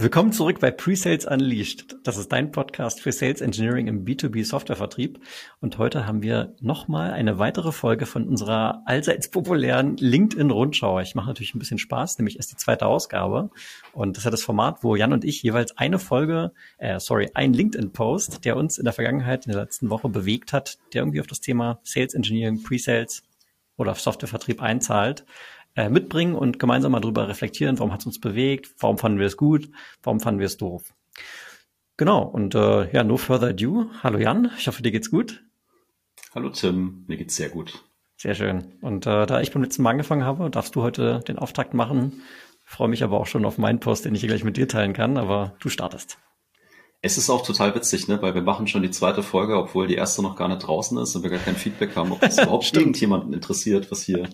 Willkommen 0.00 0.30
zurück 0.30 0.60
bei 0.60 0.70
Pre-Sales 0.70 1.26
Unleashed. 1.26 1.96
Das 2.04 2.18
ist 2.18 2.30
dein 2.30 2.52
Podcast 2.52 3.00
für 3.00 3.10
Sales 3.10 3.40
Engineering 3.40 3.88
im 3.88 4.04
B2B 4.04 4.44
Softwarevertrieb. 4.44 5.18
Und 5.60 5.76
heute 5.78 6.06
haben 6.06 6.22
wir 6.22 6.54
nochmal 6.60 7.10
eine 7.10 7.40
weitere 7.40 7.72
Folge 7.72 8.06
von 8.06 8.28
unserer 8.28 8.84
allseits 8.86 9.28
populären 9.28 9.96
LinkedIn 9.96 10.52
Rundschau. 10.52 11.00
Ich 11.00 11.16
mache 11.16 11.26
natürlich 11.26 11.52
ein 11.56 11.58
bisschen 11.58 11.78
Spaß, 11.78 12.16
nämlich 12.18 12.36
erst 12.36 12.52
die 12.52 12.56
zweite 12.56 12.86
Ausgabe. 12.86 13.50
Und 13.92 14.12
das 14.12 14.20
ist 14.20 14.24
ja 14.26 14.30
das 14.30 14.44
Format, 14.44 14.84
wo 14.84 14.94
Jan 14.94 15.12
und 15.12 15.24
ich 15.24 15.42
jeweils 15.42 15.76
eine 15.76 15.98
Folge, 15.98 16.52
äh, 16.76 17.00
sorry, 17.00 17.32
ein 17.34 17.52
LinkedIn 17.52 17.92
Post, 17.92 18.44
der 18.44 18.56
uns 18.56 18.78
in 18.78 18.84
der 18.84 18.92
Vergangenheit, 18.92 19.46
in 19.46 19.52
der 19.52 19.62
letzten 19.62 19.90
Woche 19.90 20.08
bewegt 20.08 20.52
hat, 20.52 20.78
der 20.94 21.02
irgendwie 21.02 21.20
auf 21.20 21.26
das 21.26 21.40
Thema 21.40 21.80
Sales 21.82 22.14
Engineering, 22.14 22.62
Pre-Sales 22.62 23.24
oder 23.76 23.94
Softwarevertrieb 23.96 24.62
einzahlt, 24.62 25.24
äh, 25.78 25.88
mitbringen 25.88 26.34
und 26.34 26.58
gemeinsam 26.58 26.90
mal 26.90 26.98
drüber 26.98 27.28
reflektieren, 27.28 27.78
warum 27.78 27.92
hat 27.92 28.00
es 28.00 28.06
uns 28.06 28.20
bewegt, 28.20 28.74
warum 28.80 28.98
fanden 28.98 29.20
wir 29.20 29.26
es 29.26 29.36
gut, 29.36 29.70
warum 30.02 30.18
fanden 30.18 30.40
wir 30.40 30.46
es 30.46 30.56
doof. 30.56 30.92
Genau, 31.96 32.22
und 32.24 32.56
äh, 32.56 32.92
ja, 32.92 33.04
no 33.04 33.16
further 33.16 33.50
ado. 33.50 33.86
Hallo 34.02 34.18
Jan, 34.18 34.50
ich 34.58 34.66
hoffe, 34.66 34.82
dir 34.82 34.90
geht's 34.90 35.08
gut. 35.08 35.44
Hallo 36.34 36.50
Tim, 36.50 37.04
mir 37.06 37.16
geht's 37.16 37.36
sehr 37.36 37.48
gut. 37.48 37.84
Sehr 38.16 38.34
schön. 38.34 38.72
Und 38.80 39.06
äh, 39.06 39.24
da 39.26 39.40
ich 39.40 39.52
beim 39.52 39.62
letzten 39.62 39.82
Mal 39.82 39.90
angefangen 39.90 40.24
habe, 40.24 40.50
darfst 40.50 40.74
du 40.74 40.82
heute 40.82 41.20
den 41.28 41.38
Auftakt 41.38 41.74
machen. 41.74 42.22
Ich 42.64 42.70
freue 42.72 42.88
mich 42.88 43.04
aber 43.04 43.20
auch 43.20 43.26
schon 43.26 43.44
auf 43.44 43.56
meinen 43.56 43.78
Post, 43.78 44.04
den 44.04 44.16
ich 44.16 44.20
hier 44.20 44.28
gleich 44.28 44.42
mit 44.42 44.56
dir 44.56 44.66
teilen 44.66 44.94
kann, 44.94 45.16
aber 45.16 45.54
du 45.60 45.68
startest. 45.68 46.18
Es 47.00 47.16
ist 47.16 47.30
auch 47.30 47.46
total 47.46 47.74
witzig, 47.76 48.08
ne? 48.08 48.20
weil 48.22 48.34
wir 48.34 48.42
machen 48.42 48.66
schon 48.66 48.82
die 48.82 48.90
zweite 48.90 49.22
Folge, 49.22 49.56
obwohl 49.56 49.86
die 49.86 49.94
erste 49.94 50.20
noch 50.20 50.34
gar 50.34 50.48
nicht 50.48 50.66
draußen 50.66 50.98
ist 50.98 51.14
und 51.14 51.22
wir 51.22 51.30
gar 51.30 51.38
kein 51.38 51.54
Feedback 51.54 51.94
haben, 51.94 52.10
ob 52.10 52.20
das 52.20 52.38
überhaupt 52.42 52.74
irgendjemanden 52.74 53.32
interessiert, 53.32 53.90
was 53.92 54.02
hier, 54.02 54.28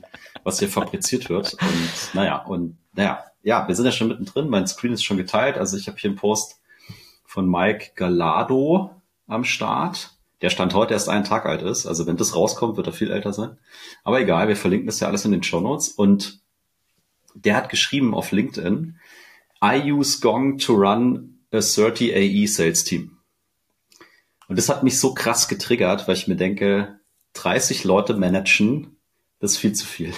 was 0.44 0.60
hier 0.60 0.68
fabriziert 0.68 1.28
wird. 1.28 1.52
Und 1.52 2.14
naja, 2.14 2.38
und 2.38 2.78
naja, 2.94 3.22
ja, 3.42 3.68
wir 3.68 3.74
sind 3.74 3.84
ja 3.84 3.92
schon 3.92 4.08
mittendrin. 4.08 4.48
Mein 4.48 4.66
Screen 4.66 4.94
ist 4.94 5.04
schon 5.04 5.18
geteilt. 5.18 5.58
Also 5.58 5.76
ich 5.76 5.88
habe 5.88 5.98
hier 5.98 6.08
einen 6.08 6.18
Post 6.18 6.62
von 7.26 7.46
Mike 7.46 7.90
Galado 7.96 8.90
am 9.26 9.44
Start. 9.44 10.14
Der 10.40 10.48
Stand 10.48 10.72
heute 10.72 10.94
erst 10.94 11.10
einen 11.10 11.24
Tag 11.24 11.44
alt 11.44 11.60
ist. 11.60 11.86
Also 11.86 12.06
wenn 12.06 12.16
das 12.16 12.34
rauskommt, 12.34 12.78
wird 12.78 12.86
er 12.86 12.92
viel 12.94 13.10
älter 13.10 13.34
sein. 13.34 13.58
Aber 14.04 14.20
egal, 14.20 14.48
wir 14.48 14.56
verlinken 14.56 14.86
das 14.86 15.00
ja 15.00 15.08
alles 15.08 15.26
in 15.26 15.32
den 15.32 15.42
Show 15.42 15.60
Notes. 15.60 15.88
Und 15.88 16.40
der 17.34 17.56
hat 17.56 17.68
geschrieben 17.68 18.14
auf 18.14 18.32
LinkedIn, 18.32 18.98
I 19.62 19.92
use 19.92 20.20
Gong 20.20 20.58
to 20.58 20.74
run 20.74 21.33
30 21.60 22.14
AE 22.14 22.46
Sales 22.46 22.84
Team. 22.84 23.18
Und 24.48 24.58
das 24.58 24.68
hat 24.68 24.82
mich 24.82 24.98
so 24.98 25.14
krass 25.14 25.48
getriggert, 25.48 26.08
weil 26.08 26.16
ich 26.16 26.28
mir 26.28 26.36
denke, 26.36 27.00
30 27.34 27.84
Leute 27.84 28.14
managen, 28.14 28.96
das 29.38 29.52
ist 29.52 29.58
viel 29.58 29.72
zu 29.72 29.86
viel. 29.86 30.12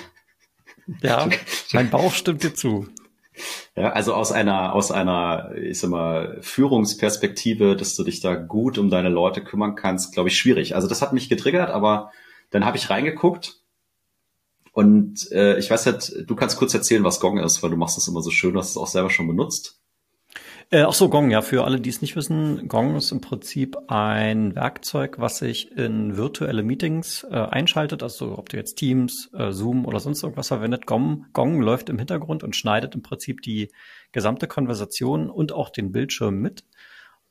Ja, 1.02 1.28
mein 1.72 1.90
Bauch 1.90 2.12
stimmt 2.12 2.42
dir 2.42 2.54
zu. 2.54 2.88
Ja, 3.76 3.92
also 3.92 4.14
aus 4.14 4.32
einer, 4.32 4.72
aus 4.72 4.90
einer, 4.90 5.52
ich 5.56 5.78
sag 5.78 5.90
mal, 5.90 6.38
Führungsperspektive, 6.40 7.76
dass 7.76 7.94
du 7.94 8.04
dich 8.04 8.20
da 8.20 8.34
gut 8.34 8.78
um 8.78 8.88
deine 8.88 9.10
Leute 9.10 9.44
kümmern 9.44 9.74
kannst, 9.74 10.14
glaube 10.14 10.30
ich, 10.30 10.38
schwierig. 10.38 10.74
Also 10.74 10.88
das 10.88 11.02
hat 11.02 11.12
mich 11.12 11.28
getriggert, 11.28 11.68
aber 11.68 12.12
dann 12.50 12.64
habe 12.64 12.78
ich 12.78 12.88
reingeguckt 12.88 13.60
und 14.72 15.30
äh, 15.32 15.58
ich 15.58 15.70
weiß 15.70 15.84
halt, 15.86 16.24
du 16.26 16.34
kannst 16.34 16.56
kurz 16.56 16.72
erzählen, 16.72 17.04
was 17.04 17.20
Gong 17.20 17.38
ist, 17.38 17.62
weil 17.62 17.70
du 17.70 17.76
machst 17.76 17.98
das 17.98 18.08
immer 18.08 18.22
so 18.22 18.30
schön, 18.30 18.54
du 18.54 18.58
hast 18.58 18.70
es 18.70 18.76
auch 18.78 18.86
selber 18.86 19.10
schon 19.10 19.26
benutzt. 19.26 19.80
Äh, 20.70 20.82
ach 20.82 20.94
so, 20.94 21.08
Gong, 21.08 21.30
ja, 21.30 21.42
für 21.42 21.64
alle, 21.64 21.80
die 21.80 21.90
es 21.90 22.00
nicht 22.02 22.16
wissen, 22.16 22.66
Gong 22.66 22.96
ist 22.96 23.12
im 23.12 23.20
Prinzip 23.20 23.76
ein 23.86 24.56
Werkzeug, 24.56 25.20
was 25.20 25.38
sich 25.38 25.70
in 25.70 26.16
virtuelle 26.16 26.64
Meetings 26.64 27.24
äh, 27.30 27.36
einschaltet. 27.36 28.02
Also 28.02 28.36
ob 28.36 28.48
du 28.48 28.56
jetzt 28.56 28.74
Teams, 28.74 29.30
äh, 29.32 29.52
Zoom 29.52 29.86
oder 29.86 30.00
sonst 30.00 30.24
irgendwas 30.24 30.48
verwendet, 30.48 30.84
Gong, 30.86 31.26
Gong 31.32 31.60
läuft 31.60 31.88
im 31.88 31.98
Hintergrund 31.98 32.42
und 32.42 32.56
schneidet 32.56 32.96
im 32.96 33.02
Prinzip 33.02 33.42
die 33.42 33.70
gesamte 34.10 34.48
Konversation 34.48 35.30
und 35.30 35.52
auch 35.52 35.70
den 35.70 35.92
Bildschirm 35.92 36.40
mit 36.40 36.64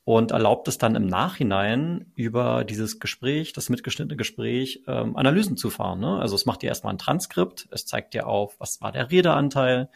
und 0.04 0.30
erlaubt 0.30 0.66
es 0.68 0.78
dann 0.78 0.94
im 0.94 1.06
Nachhinein 1.06 2.12
über 2.14 2.64
dieses 2.64 3.00
Gespräch, 3.00 3.52
das 3.52 3.68
mitgeschnittene 3.68 4.16
Gespräch, 4.16 4.82
ähm, 4.86 5.14
Analysen 5.14 5.58
zu 5.58 5.68
fahren. 5.68 6.00
Ne? 6.00 6.20
Also 6.20 6.36
es 6.36 6.46
macht 6.46 6.62
dir 6.62 6.68
erstmal 6.68 6.94
ein 6.94 6.98
Transkript, 6.98 7.68
es 7.70 7.84
zeigt 7.84 8.14
dir 8.14 8.28
auf, 8.28 8.54
was 8.58 8.80
war 8.80 8.92
der 8.92 9.10
Redeanteil, 9.10 9.90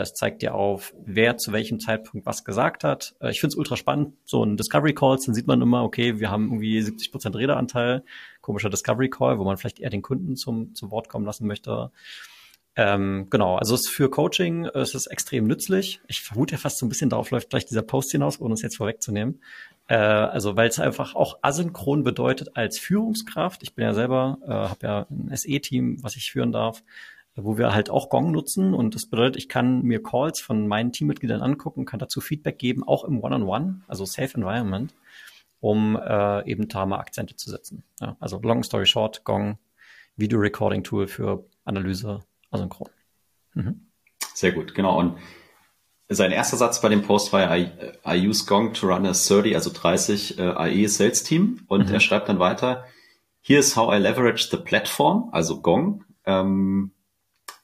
es 0.00 0.14
zeigt 0.14 0.42
dir 0.42 0.54
auf, 0.54 0.94
wer 1.04 1.36
zu 1.36 1.52
welchem 1.52 1.80
Zeitpunkt 1.80 2.26
was 2.26 2.44
gesagt 2.44 2.84
hat. 2.84 3.14
Äh, 3.20 3.30
ich 3.30 3.40
finde 3.40 3.52
es 3.52 3.56
ultra 3.56 3.76
spannend. 3.76 4.14
So 4.24 4.44
ein 4.44 4.56
Discovery 4.56 4.94
Calls, 4.94 5.26
dann 5.26 5.34
sieht 5.34 5.46
man 5.46 5.62
immer, 5.62 5.84
okay, 5.84 6.18
wir 6.18 6.30
haben 6.30 6.46
irgendwie 6.46 6.80
70 6.80 7.12
Prozent 7.12 7.36
Redeanteil. 7.36 8.02
Komischer 8.40 8.70
Discovery 8.70 9.10
Call, 9.10 9.38
wo 9.38 9.44
man 9.44 9.56
vielleicht 9.56 9.80
eher 9.80 9.90
den 9.90 10.02
Kunden 10.02 10.36
zum, 10.36 10.74
zum 10.74 10.90
Wort 10.90 11.08
kommen 11.08 11.26
lassen 11.26 11.46
möchte. 11.46 11.90
Ähm, 12.78 13.28
genau, 13.30 13.56
also 13.56 13.74
es 13.74 13.82
ist 13.82 13.88
für 13.88 14.10
Coaching 14.10 14.66
es 14.66 14.94
ist 14.94 15.06
extrem 15.06 15.46
nützlich. 15.46 16.00
Ich 16.08 16.20
vermute 16.20 16.52
ja 16.52 16.58
fast 16.58 16.76
so 16.76 16.84
ein 16.84 16.90
bisschen 16.90 17.08
darauf 17.08 17.30
läuft 17.30 17.48
vielleicht 17.48 17.70
dieser 17.70 17.80
Post 17.80 18.12
hinaus, 18.12 18.38
ohne 18.38 18.52
es 18.52 18.60
jetzt 18.60 18.76
vorwegzunehmen. 18.76 19.40
Äh, 19.88 19.96
also 19.96 20.56
weil 20.56 20.68
es 20.68 20.78
einfach 20.78 21.14
auch 21.14 21.38
asynchron 21.40 22.02
bedeutet 22.04 22.54
als 22.54 22.78
Führungskraft. 22.78 23.62
Ich 23.62 23.74
bin 23.74 23.84
ja 23.84 23.94
selber, 23.94 24.38
äh, 24.44 24.50
habe 24.50 24.86
ja 24.86 25.06
ein 25.10 25.34
SE-Team, 25.34 26.02
was 26.02 26.16
ich 26.16 26.30
führen 26.30 26.52
darf 26.52 26.82
wo 27.36 27.58
wir 27.58 27.74
halt 27.74 27.90
auch 27.90 28.08
Gong 28.08 28.32
nutzen. 28.32 28.74
Und 28.74 28.94
das 28.94 29.06
bedeutet, 29.06 29.36
ich 29.36 29.48
kann 29.48 29.82
mir 29.82 30.02
Calls 30.02 30.40
von 30.40 30.66
meinen 30.66 30.92
Teammitgliedern 30.92 31.42
angucken, 31.42 31.84
kann 31.84 32.00
dazu 32.00 32.20
Feedback 32.20 32.58
geben, 32.58 32.82
auch 32.82 33.04
im 33.04 33.22
One-on-One, 33.22 33.64
-on 33.64 33.68
-One, 33.68 33.80
also 33.88 34.04
Safe 34.04 34.34
Environment, 34.34 34.94
um 35.60 35.96
äh, 35.96 36.50
eben 36.50 36.68
da 36.68 36.86
mal 36.86 36.98
Akzente 36.98 37.36
zu 37.36 37.50
setzen. 37.50 37.82
Ja, 38.00 38.16
also 38.20 38.40
long 38.42 38.62
story 38.62 38.86
short, 38.86 39.24
Gong, 39.24 39.58
Video 40.16 40.38
Recording 40.38 40.82
Tool 40.82 41.06
für 41.06 41.44
Analyse 41.64 42.20
asynchron. 42.50 42.88
Mhm. 43.54 43.86
Sehr 44.34 44.52
gut, 44.52 44.74
genau. 44.74 44.98
Und 44.98 45.18
sein 46.08 46.30
erster 46.30 46.56
Satz 46.56 46.80
bei 46.80 46.88
dem 46.88 47.02
Post 47.02 47.32
war 47.32 47.56
I, 47.56 47.70
I 48.06 48.28
use 48.28 48.46
Gong 48.46 48.72
to 48.74 48.86
run 48.86 49.06
a 49.06 49.12
30, 49.12 49.54
also 49.54 49.70
30 49.70 50.38
uh, 50.38 50.62
IE 50.66 50.86
Sales 50.86 51.22
Team. 51.24 51.60
Und 51.66 51.88
mhm. 51.88 51.94
er 51.94 52.00
schreibt 52.00 52.28
dann 52.28 52.38
weiter, 52.38 52.84
Here's 53.42 53.76
how 53.76 53.92
I 53.92 53.98
leverage 53.98 54.48
the 54.50 54.56
platform, 54.56 55.28
also 55.32 55.60
Gong, 55.60 56.04
um, 56.24 56.90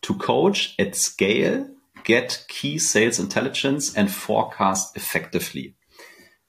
to 0.02 0.14
coach 0.14 0.74
at 0.78 0.94
scale, 0.94 1.68
get 2.04 2.44
key 2.48 2.78
sales 2.78 3.18
intelligence 3.18 3.96
and 3.96 4.10
forecast 4.10 4.96
effectively. 4.96 5.74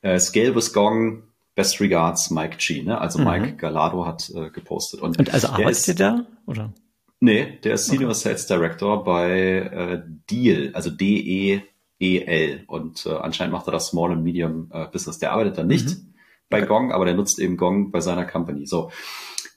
Uh, 0.04 0.20
scale 0.20 0.54
with 0.54 0.74
Gong, 0.74 1.24
best 1.56 1.80
regards, 1.80 2.30
Mike 2.30 2.58
G. 2.58 2.84
Ne? 2.84 3.00
Also 3.00 3.20
mhm. 3.20 3.26
Mike 3.26 3.56
Galado 3.58 4.06
hat 4.06 4.30
äh, 4.36 4.50
gepostet. 4.50 5.02
Und, 5.02 5.18
Und 5.18 5.34
also 5.34 5.50
arbeitet 5.50 5.88
ihr 5.88 5.96
da? 5.96 6.26
Oder? 6.46 6.74
Nee, 7.20 7.58
der 7.64 7.76
ist 7.76 7.86
Senior 7.86 8.10
okay. 8.10 8.20
Sales 8.20 8.48
Director 8.48 9.04
bei 9.04 9.30
äh, 9.30 10.02
Deal, 10.30 10.72
also 10.74 10.90
D-E-E-L. 10.90 12.64
Und 12.68 13.06
äh, 13.06 13.14
anscheinend 13.14 13.54
macht 13.54 13.68
er 13.68 13.72
das 13.72 13.88
Small 13.88 14.12
and 14.12 14.24
Medium 14.24 14.70
äh, 14.74 14.88
Business. 14.88 15.20
Der 15.20 15.32
arbeitet 15.32 15.58
da 15.58 15.64
nicht 15.64 15.88
mhm. 15.88 16.14
bei 16.50 16.62
Gong, 16.62 16.92
aber 16.92 17.06
der 17.06 17.14
nutzt 17.14 17.40
eben 17.40 17.56
Gong 17.56 17.92
bei 17.92 18.02
seiner 18.02 18.26
Company. 18.26 18.66
So. 18.66 18.92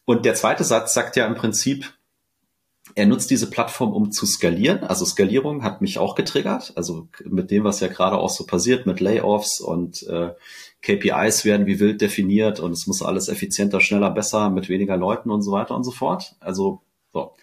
Und 0.04 0.24
der 0.24 0.36
zweite 0.36 0.62
Satz 0.62 0.94
sagt 0.94 1.16
ja 1.16 1.26
im 1.26 1.34
Prinzip, 1.34 1.92
er 2.96 3.04
nutzt 3.04 3.30
diese 3.30 3.50
Plattform, 3.50 3.92
um 3.92 4.10
zu 4.10 4.24
skalieren. 4.24 4.82
Also 4.82 5.04
Skalierung 5.04 5.62
hat 5.62 5.82
mich 5.82 5.98
auch 5.98 6.14
getriggert. 6.14 6.72
Also 6.76 7.08
mit 7.24 7.50
dem, 7.50 7.62
was 7.62 7.80
ja 7.80 7.88
gerade 7.88 8.16
auch 8.16 8.30
so 8.30 8.46
passiert, 8.46 8.86
mit 8.86 9.00
Layoffs 9.00 9.60
und 9.60 10.02
äh, 10.04 10.30
KPIs 10.80 11.44
werden 11.44 11.66
wie 11.66 11.78
wild 11.78 12.00
definiert 12.00 12.58
und 12.58 12.72
es 12.72 12.86
muss 12.86 13.02
alles 13.02 13.28
effizienter, 13.28 13.82
schneller, 13.82 14.10
besser, 14.10 14.48
mit 14.48 14.70
weniger 14.70 14.96
Leuten 14.96 15.30
und 15.30 15.42
so 15.42 15.52
weiter 15.52 15.76
und 15.76 15.84
so 15.84 15.90
fort. 15.90 16.36
Also 16.40 16.80
so. 17.12 17.34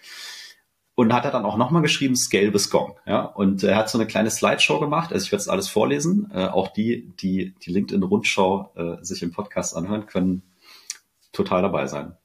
Und 0.96 1.12
hat 1.12 1.24
er 1.24 1.30
dann 1.30 1.44
auch 1.44 1.56
nochmal 1.56 1.82
geschrieben, 1.82 2.16
Scale 2.16 2.50
bis 2.50 2.68
Gong. 2.68 2.96
Ja? 3.06 3.22
Und 3.22 3.62
er 3.62 3.76
hat 3.76 3.88
so 3.88 3.96
eine 3.96 4.08
kleine 4.08 4.30
Slideshow 4.30 4.80
gemacht. 4.80 5.12
Also 5.12 5.24
ich 5.24 5.30
werde 5.30 5.42
es 5.42 5.48
alles 5.48 5.68
vorlesen. 5.68 6.32
Äh, 6.34 6.46
auch 6.46 6.68
die, 6.68 7.12
die 7.20 7.54
die 7.64 7.70
LinkedIn-Rundschau 7.70 8.72
äh, 8.74 9.04
sich 9.04 9.22
im 9.22 9.30
Podcast 9.30 9.76
anhören, 9.76 10.06
können 10.06 10.42
total 11.32 11.62
dabei 11.62 11.86
sein. 11.86 12.16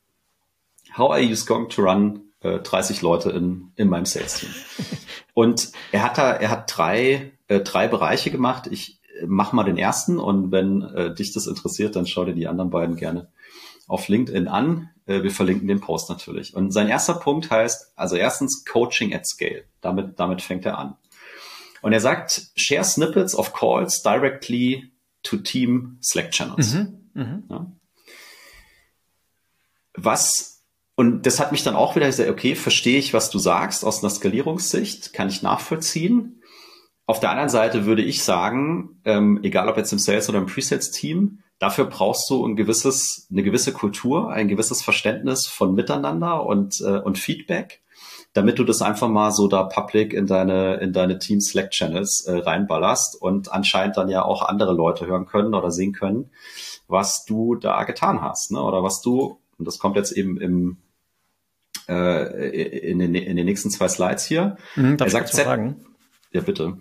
How 0.97 1.19
I 1.19 1.31
use 1.31 1.45
Gong 1.45 1.69
to 1.69 1.83
run 1.83 2.28
30 2.41 2.99
äh, 2.99 3.01
Leute 3.01 3.31
in, 3.31 3.71
in 3.75 3.89
meinem 3.89 4.05
Sales-Team. 4.05 4.49
Und 5.33 5.71
er 5.91 6.03
hat 6.03 6.17
da, 6.17 6.33
er 6.33 6.49
hat 6.49 6.75
drei, 6.75 7.31
äh, 7.47 7.59
drei 7.59 7.87
Bereiche 7.87 8.31
gemacht. 8.31 8.67
Ich 8.71 8.99
äh, 9.19 9.25
mach 9.27 9.53
mal 9.53 9.63
den 9.63 9.77
ersten 9.77 10.19
und 10.19 10.51
wenn 10.51 10.81
äh, 10.81 11.13
dich 11.13 11.33
das 11.33 11.47
interessiert, 11.47 11.95
dann 11.95 12.07
schau 12.07 12.25
dir 12.25 12.33
die 12.33 12.47
anderen 12.47 12.69
beiden 12.69 12.95
gerne 12.95 13.29
auf 13.87 14.07
LinkedIn 14.07 14.47
an. 14.47 14.89
Äh, 15.05 15.23
wir 15.23 15.31
verlinken 15.31 15.67
den 15.67 15.81
Post 15.81 16.09
natürlich. 16.09 16.55
Und 16.55 16.71
sein 16.71 16.87
erster 16.87 17.15
Punkt 17.15 17.51
heißt, 17.51 17.93
also 17.95 18.15
erstens 18.15 18.63
Coaching 18.65 19.13
at 19.13 19.27
Scale. 19.27 19.65
Damit, 19.81 20.19
damit 20.19 20.41
fängt 20.41 20.65
er 20.65 20.77
an. 20.77 20.95
Und 21.81 21.93
er 21.93 22.01
sagt, 22.01 22.51
share 22.55 22.83
snippets 22.83 23.35
of 23.35 23.53
calls 23.53 24.01
directly 24.01 24.91
to 25.23 25.37
team 25.37 25.97
Slack 26.01 26.31
channels. 26.31 26.73
Mhm, 26.73 27.09
mh. 27.13 27.43
ja. 27.49 27.71
Was 29.95 30.48
und 30.99 31.25
das 31.25 31.39
hat 31.39 31.53
mich 31.53 31.63
dann 31.63 31.77
auch 31.77 31.95
wieder 31.95 32.07
gesagt, 32.07 32.29
okay, 32.29 32.55
verstehe 32.55 32.99
ich, 32.99 33.13
was 33.13 33.29
du 33.29 33.39
sagst 33.39 33.85
aus 33.85 34.03
einer 34.03 34.09
Skalierungssicht, 34.09 35.13
kann 35.13 35.29
ich 35.29 35.41
nachvollziehen. 35.41 36.41
Auf 37.05 37.21
der 37.21 37.29
anderen 37.29 37.47
Seite 37.47 37.85
würde 37.85 38.01
ich 38.01 38.21
sagen, 38.21 38.99
ähm, 39.05 39.39
egal 39.41 39.69
ob 39.69 39.77
jetzt 39.77 39.93
im 39.93 39.97
Sales 39.97 40.27
oder 40.27 40.39
im 40.39 40.47
Presets-Team, 40.47 41.39
dafür 41.57 41.85
brauchst 41.85 42.29
du 42.29 42.45
ein 42.45 42.57
gewisses, 42.57 43.29
eine 43.31 43.43
gewisse 43.43 43.71
Kultur, 43.71 44.29
ein 44.29 44.49
gewisses 44.49 44.81
Verständnis 44.81 45.47
von 45.47 45.73
Miteinander 45.73 46.45
und, 46.45 46.81
äh, 46.81 46.99
und 46.99 47.17
Feedback. 47.17 47.81
damit 48.33 48.59
du 48.59 48.63
das 48.63 48.81
einfach 48.81 49.07
mal 49.07 49.31
so 49.31 49.47
da 49.47 49.63
public 49.63 50.13
in 50.13 50.27
deine, 50.27 50.75
in 50.75 50.93
deine 50.93 51.17
Team 51.17 51.41
Slack 51.41 51.71
Channels 51.71 52.25
äh, 52.25 52.37
reinballerst 52.37 53.19
und 53.19 53.51
anscheinend 53.51 53.97
dann 53.97 54.09
ja 54.09 54.23
auch 54.23 54.43
andere 54.43 54.73
Leute 54.73 55.07
hören 55.07 55.25
können 55.25 55.53
oder 55.53 55.71
sehen 55.71 55.93
können, 55.93 56.29
was 56.87 57.25
du 57.25 57.55
da 57.55 57.83
getan 57.83 58.21
hast, 58.21 58.51
ne? 58.51 58.61
Oder 58.61 58.83
was 58.83 59.01
du, 59.01 59.39
und 59.57 59.67
das 59.67 59.79
kommt 59.79 59.95
jetzt 59.95 60.11
eben 60.11 60.39
im, 60.39 60.77
äh, 61.89 62.91
in, 62.91 62.99
den, 62.99 63.15
in 63.15 63.35
den 63.35 63.45
nächsten 63.45 63.69
zwei 63.69 63.87
Slides 63.87 64.25
hier. 64.25 64.57
Mhm, 64.75 64.97
darf 64.97 65.07
er 65.07 65.11
sagt, 65.11 65.29
ich 65.29 65.35
sagen? 65.35 65.85
Ja, 66.31 66.41
bitte. 66.41 66.77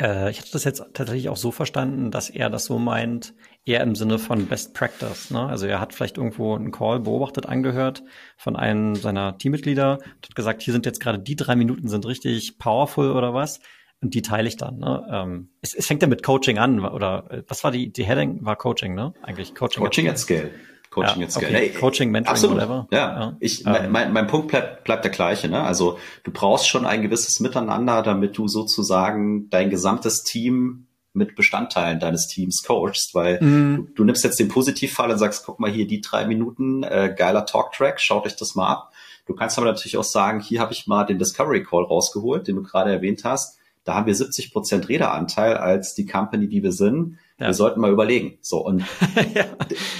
Äh, 0.00 0.30
ich 0.30 0.40
hatte 0.40 0.52
das 0.52 0.64
jetzt 0.64 0.82
tatsächlich 0.92 1.28
auch 1.28 1.36
so 1.36 1.50
verstanden, 1.50 2.10
dass 2.10 2.30
er 2.30 2.50
das 2.50 2.64
so 2.64 2.78
meint, 2.78 3.34
eher 3.64 3.80
im 3.80 3.94
Sinne 3.94 4.18
von 4.18 4.46
Best 4.46 4.74
Practice. 4.74 5.30
Ne? 5.30 5.46
Also 5.46 5.66
er 5.66 5.80
hat 5.80 5.94
vielleicht 5.94 6.18
irgendwo 6.18 6.54
einen 6.54 6.72
Call 6.72 7.00
beobachtet, 7.00 7.46
angehört 7.46 8.02
von 8.36 8.56
einem 8.56 8.94
seiner 8.96 9.38
Teammitglieder 9.38 9.98
und 9.98 10.24
hat 10.24 10.34
gesagt, 10.34 10.62
hier 10.62 10.72
sind 10.72 10.86
jetzt 10.86 11.00
gerade 11.00 11.18
die 11.18 11.36
drei 11.36 11.56
Minuten 11.56 11.88
sind 11.88 12.06
richtig 12.06 12.58
powerful 12.58 13.12
oder 13.12 13.32
was. 13.34 13.60
Und 14.02 14.12
die 14.12 14.20
teile 14.20 14.48
ich 14.48 14.58
dann. 14.58 14.78
Ne? 14.78 15.06
Ähm, 15.10 15.48
es, 15.62 15.72
es 15.72 15.86
fängt 15.86 16.02
ja 16.02 16.08
mit 16.08 16.22
Coaching 16.22 16.58
an, 16.58 16.84
oder 16.84 17.30
äh, 17.30 17.42
was 17.48 17.64
war 17.64 17.70
die, 17.70 17.90
die 17.90 18.04
Heading 18.04 18.44
war 18.44 18.56
Coaching, 18.56 18.94
ne? 18.94 19.14
Eigentlich 19.22 19.54
Coaching. 19.54 19.82
Coaching 19.82 20.08
at 20.08 20.18
Scale. 20.18 20.50
Coaching 20.94 21.22
ja, 21.22 21.30
Scale. 21.30 21.46
Okay. 21.46 21.56
Hey, 21.56 21.70
Coaching, 21.70 22.10
Mentoring, 22.10 22.32
absolut. 22.32 22.56
whatever. 22.56 22.86
Ja, 22.90 22.98
ja. 22.98 23.36
Ich, 23.40 23.66
ähm. 23.66 23.90
mein, 23.90 24.12
mein 24.12 24.26
Punkt 24.28 24.48
bleibt, 24.48 24.84
bleibt 24.84 25.04
der 25.04 25.10
gleiche. 25.10 25.48
Ne? 25.48 25.60
Also 25.60 25.98
du 26.22 26.30
brauchst 26.30 26.68
schon 26.68 26.86
ein 26.86 27.02
gewisses 27.02 27.40
Miteinander, 27.40 28.02
damit 28.02 28.38
du 28.38 28.46
sozusagen 28.46 29.50
dein 29.50 29.70
gesamtes 29.70 30.22
Team 30.22 30.86
mit 31.12 31.36
Bestandteilen 31.36 32.00
deines 32.00 32.26
Teams 32.28 32.64
coachst, 32.64 33.14
weil 33.14 33.40
mm. 33.40 33.76
du, 33.76 33.82
du, 33.94 34.04
nimmst 34.04 34.24
jetzt 34.24 34.38
den 34.38 34.48
Positivfall 34.48 35.10
und 35.10 35.18
sagst, 35.18 35.44
guck 35.46 35.60
mal 35.60 35.70
hier 35.70 35.86
die 35.86 36.00
drei 36.00 36.26
Minuten, 36.26 36.82
äh, 36.82 37.14
geiler 37.16 37.46
Talktrack, 37.46 38.00
schaut 38.00 38.26
euch 38.26 38.36
das 38.36 38.54
mal 38.54 38.68
ab. 38.68 38.92
Du 39.26 39.34
kannst 39.34 39.56
aber 39.56 39.66
natürlich 39.66 39.96
auch 39.96 40.04
sagen, 40.04 40.40
hier 40.40 40.60
habe 40.60 40.72
ich 40.72 40.86
mal 40.86 41.04
den 41.04 41.18
Discovery 41.18 41.62
Call 41.62 41.84
rausgeholt, 41.84 42.48
den 42.48 42.56
du 42.56 42.62
gerade 42.62 42.92
erwähnt 42.92 43.22
hast. 43.24 43.58
Da 43.84 43.94
haben 43.94 44.06
wir 44.06 44.14
70 44.14 44.52
Prozent 44.52 44.88
Redeanteil 44.88 45.56
als 45.56 45.94
die 45.94 46.06
Company, 46.06 46.48
die 46.48 46.62
wir 46.62 46.72
sind. 46.72 47.18
Ja. 47.38 47.46
Wir 47.46 47.54
sollten 47.54 47.80
mal 47.80 47.90
überlegen. 47.90 48.38
So 48.40 48.64
und 48.64 48.80
ja. 49.34 49.46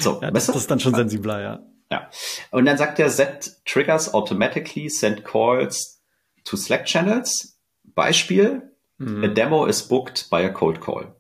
so, 0.01 0.21
ja, 0.23 0.31
das, 0.31 0.47
das 0.47 0.57
ist 0.57 0.71
dann 0.71 0.81
schon 0.81 0.95
sensibler, 0.95 1.41
ja. 1.41 1.61
Ja. 1.91 2.09
Und 2.51 2.65
dann 2.65 2.79
sagt 2.79 2.99
er, 2.99 3.11
set 3.11 3.57
triggers 3.67 4.15
automatically 4.15 4.89
send 4.89 5.25
calls 5.25 6.03
to 6.45 6.57
Slack 6.57 6.87
channels. 6.87 7.59
Beispiel, 7.85 8.71
mhm. 8.99 9.25
a 9.25 9.29
demo 9.29 9.67
is 9.67 9.83
booked 9.87 10.29
by 10.31 10.45
a 10.45 10.49
cold 10.49 10.81
call. 10.81 11.15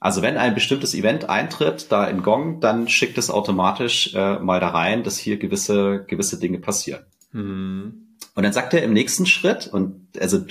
Also 0.00 0.20
wenn 0.20 0.36
ein 0.36 0.54
bestimmtes 0.54 0.94
Event 0.94 1.30
eintritt, 1.30 1.90
da 1.90 2.06
in 2.06 2.22
Gong, 2.22 2.60
dann 2.60 2.88
schickt 2.88 3.16
es 3.16 3.30
automatisch 3.30 4.14
äh, 4.14 4.38
mal 4.38 4.60
da 4.60 4.68
rein, 4.68 5.02
dass 5.02 5.16
hier 5.16 5.38
gewisse, 5.38 6.04
gewisse 6.06 6.38
Dinge 6.38 6.58
passieren. 6.58 7.06
Mhm. 7.32 8.16
Und 8.34 8.42
dann 8.42 8.52
sagt 8.52 8.74
er 8.74 8.82
im 8.82 8.92
nächsten 8.92 9.24
Schritt, 9.24 9.66
und 9.66 10.08
also 10.20 10.44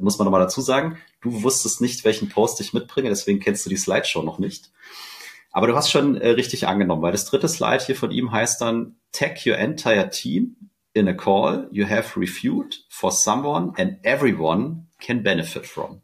muss 0.00 0.18
man 0.18 0.24
nochmal 0.24 0.40
dazu 0.40 0.60
sagen, 0.60 0.98
du 1.20 1.42
wusstest 1.42 1.80
nicht, 1.80 2.04
welchen 2.04 2.28
Post 2.28 2.60
ich 2.60 2.72
mitbringe, 2.72 3.08
deswegen 3.08 3.40
kennst 3.40 3.64
du 3.66 3.70
die 3.70 3.76
Slideshow 3.76 4.22
noch 4.22 4.38
nicht. 4.38 4.70
Aber 5.50 5.66
du 5.66 5.74
hast 5.74 5.90
schon 5.90 6.16
äh, 6.16 6.30
richtig 6.30 6.66
angenommen, 6.66 7.02
weil 7.02 7.12
das 7.12 7.24
dritte 7.24 7.48
Slide 7.48 7.84
hier 7.84 7.96
von 7.96 8.10
ihm 8.10 8.32
heißt 8.32 8.60
dann, 8.60 8.96
tag 9.12 9.38
your 9.46 9.56
entire 9.56 10.10
team 10.10 10.56
in 10.92 11.08
a 11.08 11.12
call 11.12 11.68
you 11.70 11.88
have 11.88 12.18
reviewed 12.18 12.84
for 12.88 13.10
someone 13.10 13.72
and 13.76 13.98
everyone 14.04 14.86
can 15.00 15.22
benefit 15.22 15.66
from. 15.66 16.02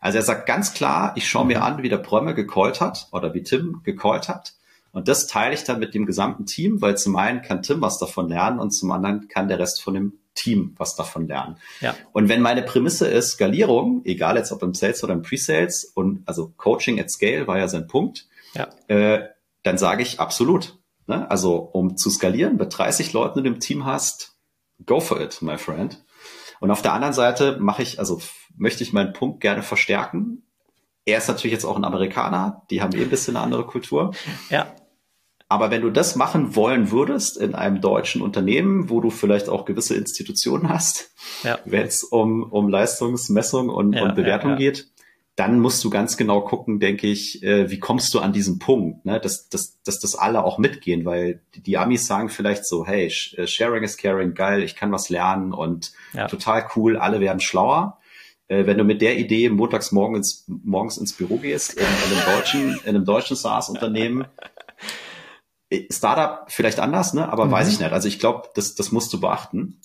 Also 0.00 0.18
er 0.18 0.24
sagt 0.24 0.46
ganz 0.46 0.72
klar, 0.72 1.12
ich 1.16 1.28
schaue 1.28 1.44
mir 1.44 1.58
mhm. 1.58 1.64
an, 1.64 1.82
wie 1.82 1.88
der 1.88 1.98
Brömme 1.98 2.34
gecallt 2.34 2.80
hat 2.80 3.08
oder 3.12 3.34
wie 3.34 3.42
Tim 3.42 3.82
gecallt 3.84 4.28
hat. 4.28 4.54
Und 4.92 5.08
das 5.08 5.26
teile 5.26 5.54
ich 5.54 5.64
dann 5.64 5.78
mit 5.78 5.94
dem 5.94 6.06
gesamten 6.06 6.46
Team, 6.46 6.80
weil 6.82 6.96
zum 6.96 7.16
einen 7.16 7.42
kann 7.42 7.62
Tim 7.62 7.80
was 7.80 7.98
davon 7.98 8.28
lernen 8.28 8.58
und 8.58 8.70
zum 8.72 8.90
anderen 8.90 9.28
kann 9.28 9.48
der 9.48 9.58
Rest 9.58 9.82
von 9.82 9.94
dem 9.94 10.18
Team 10.34 10.74
was 10.78 10.96
davon 10.96 11.28
lernen. 11.28 11.56
Ja. 11.80 11.94
Und 12.12 12.28
wenn 12.28 12.40
meine 12.40 12.62
Prämisse 12.62 13.06
ist 13.06 13.32
Skalierung, 13.32 14.02
egal 14.04 14.36
jetzt 14.36 14.52
ob 14.52 14.62
im 14.62 14.74
Sales 14.74 15.04
oder 15.04 15.12
im 15.12 15.22
Pre-Sales 15.22 15.84
und 15.94 16.22
also 16.26 16.52
Coaching 16.56 16.98
at 17.00 17.10
Scale 17.10 17.46
war 17.46 17.58
ja 17.58 17.68
sein 17.68 17.86
Punkt, 17.86 18.26
ja. 18.54 18.68
Äh, 18.88 19.28
dann 19.62 19.78
sage 19.78 20.02
ich 20.02 20.20
absolut. 20.20 20.78
Ne? 21.06 21.30
Also 21.30 21.56
um 21.56 21.96
zu 21.96 22.10
skalieren, 22.10 22.56
mit 22.56 22.76
30 22.76 23.12
Leuten 23.12 23.40
in 23.40 23.44
dem 23.44 23.60
Team 23.60 23.84
hast, 23.84 24.36
go 24.86 25.00
for 25.00 25.20
it, 25.20 25.42
my 25.42 25.58
friend. 25.58 26.02
Und 26.60 26.70
auf 26.70 26.82
der 26.82 26.92
anderen 26.92 27.14
Seite 27.14 27.58
mache 27.60 27.82
ich, 27.82 27.98
also 27.98 28.20
möchte 28.56 28.82
ich 28.82 28.92
meinen 28.92 29.12
Punkt 29.12 29.40
gerne 29.40 29.62
verstärken. 29.62 30.42
Er 31.04 31.18
ist 31.18 31.28
natürlich 31.28 31.52
jetzt 31.52 31.64
auch 31.64 31.76
ein 31.76 31.84
Amerikaner, 31.84 32.62
die 32.70 32.82
haben 32.82 32.94
eh 32.94 33.02
ein 33.02 33.10
bisschen 33.10 33.36
eine 33.36 33.44
andere 33.44 33.66
Kultur. 33.66 34.12
Ja. 34.50 34.74
Aber 35.50 35.72
wenn 35.72 35.82
du 35.82 35.90
das 35.90 36.14
machen 36.14 36.54
wollen 36.54 36.92
würdest 36.92 37.36
in 37.36 37.56
einem 37.56 37.80
deutschen 37.80 38.22
Unternehmen, 38.22 38.88
wo 38.88 39.00
du 39.00 39.10
vielleicht 39.10 39.48
auch 39.48 39.64
gewisse 39.64 39.96
Institutionen 39.96 40.68
hast, 40.68 41.10
ja. 41.42 41.58
wenn 41.64 41.88
es 41.88 42.04
um, 42.04 42.44
um 42.44 42.68
Leistungsmessung 42.68 43.68
und, 43.68 43.94
ja, 43.94 44.04
und 44.04 44.14
Bewertung 44.14 44.52
ja, 44.52 44.56
geht, 44.58 44.92
dann 45.34 45.58
musst 45.58 45.82
du 45.82 45.90
ganz 45.90 46.16
genau 46.16 46.42
gucken, 46.42 46.78
denke 46.78 47.08
ich, 47.08 47.42
äh, 47.42 47.68
wie 47.68 47.80
kommst 47.80 48.14
du 48.14 48.20
an 48.20 48.32
diesen 48.32 48.60
Punkt, 48.60 49.04
ne? 49.04 49.18
dass, 49.18 49.48
dass, 49.48 49.82
dass 49.82 49.98
das 49.98 50.14
alle 50.14 50.44
auch 50.44 50.58
mitgehen, 50.58 51.04
weil 51.04 51.42
die, 51.56 51.78
Amis 51.78 52.06
sagen 52.06 52.28
vielleicht 52.28 52.64
so, 52.64 52.86
hey, 52.86 53.12
äh, 53.36 53.46
Sharing 53.48 53.82
is 53.82 53.96
Caring, 53.96 54.34
geil, 54.34 54.62
ich 54.62 54.76
kann 54.76 54.92
was 54.92 55.08
lernen 55.08 55.52
und 55.52 55.90
total 56.28 56.64
cool, 56.76 56.96
alle 56.96 57.18
werden 57.18 57.40
schlauer. 57.40 57.98
Äh, 58.46 58.66
wenn 58.66 58.78
du 58.78 58.84
mit 58.84 59.02
der 59.02 59.18
Idee 59.18 59.48
montags 59.48 59.90
morgens, 59.90 60.44
morgens 60.46 60.96
ins 60.96 61.12
Büro 61.12 61.38
gehst, 61.38 61.74
in, 61.74 61.84
in 61.84 62.18
einem 62.18 62.36
deutschen, 62.36 62.80
in 62.84 62.88
einem 62.88 63.04
deutschen 63.04 63.36
SaaS-Unternehmen, 63.36 64.26
Startup 65.90 66.50
vielleicht 66.50 66.80
anders, 66.80 67.14
ne? 67.14 67.30
aber 67.30 67.46
mhm. 67.46 67.52
weiß 67.52 67.68
ich 67.68 67.78
nicht. 67.78 67.92
Also 67.92 68.08
ich 68.08 68.18
glaube, 68.18 68.48
das, 68.54 68.74
das 68.74 68.92
musst 68.92 69.12
du 69.12 69.20
beachten. 69.20 69.80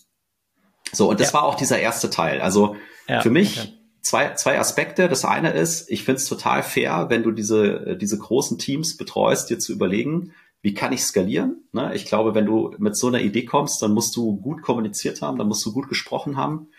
So, 0.91 1.09
und 1.09 1.19
das 1.19 1.27
ja. 1.29 1.33
war 1.35 1.43
auch 1.43 1.55
dieser 1.55 1.79
erste 1.79 2.09
Teil. 2.09 2.41
Also 2.41 2.75
ja, 3.07 3.21
für 3.21 3.29
mich 3.29 3.59
okay. 3.59 3.73
zwei, 4.01 4.33
zwei 4.33 4.59
Aspekte. 4.59 5.07
Das 5.09 5.25
eine 5.25 5.51
ist, 5.51 5.89
ich 5.89 6.03
finde 6.03 6.21
es 6.21 6.27
total 6.27 6.63
fair, 6.63 7.07
wenn 7.09 7.23
du 7.23 7.31
diese, 7.31 7.97
diese 7.97 8.17
großen 8.17 8.57
Teams 8.57 8.97
betreust, 8.97 9.49
dir 9.49 9.59
zu 9.59 9.73
überlegen, 9.73 10.33
wie 10.61 10.73
kann 10.73 10.93
ich 10.93 11.03
skalieren? 11.03 11.67
Ne? 11.73 11.93
Ich 11.93 12.05
glaube, 12.05 12.33
wenn 12.33 12.45
du 12.45 12.73
mit 12.79 12.97
so 12.97 13.07
einer 13.07 13.21
Idee 13.21 13.45
kommst, 13.45 13.81
dann 13.81 13.93
musst 13.93 14.15
du 14.15 14.37
gut 14.37 14.63
kommuniziert 14.63 15.21
haben, 15.21 15.37
dann 15.37 15.47
musst 15.47 15.65
du 15.65 15.71
gut 15.71 15.89
gesprochen 15.89 16.37
haben 16.37 16.69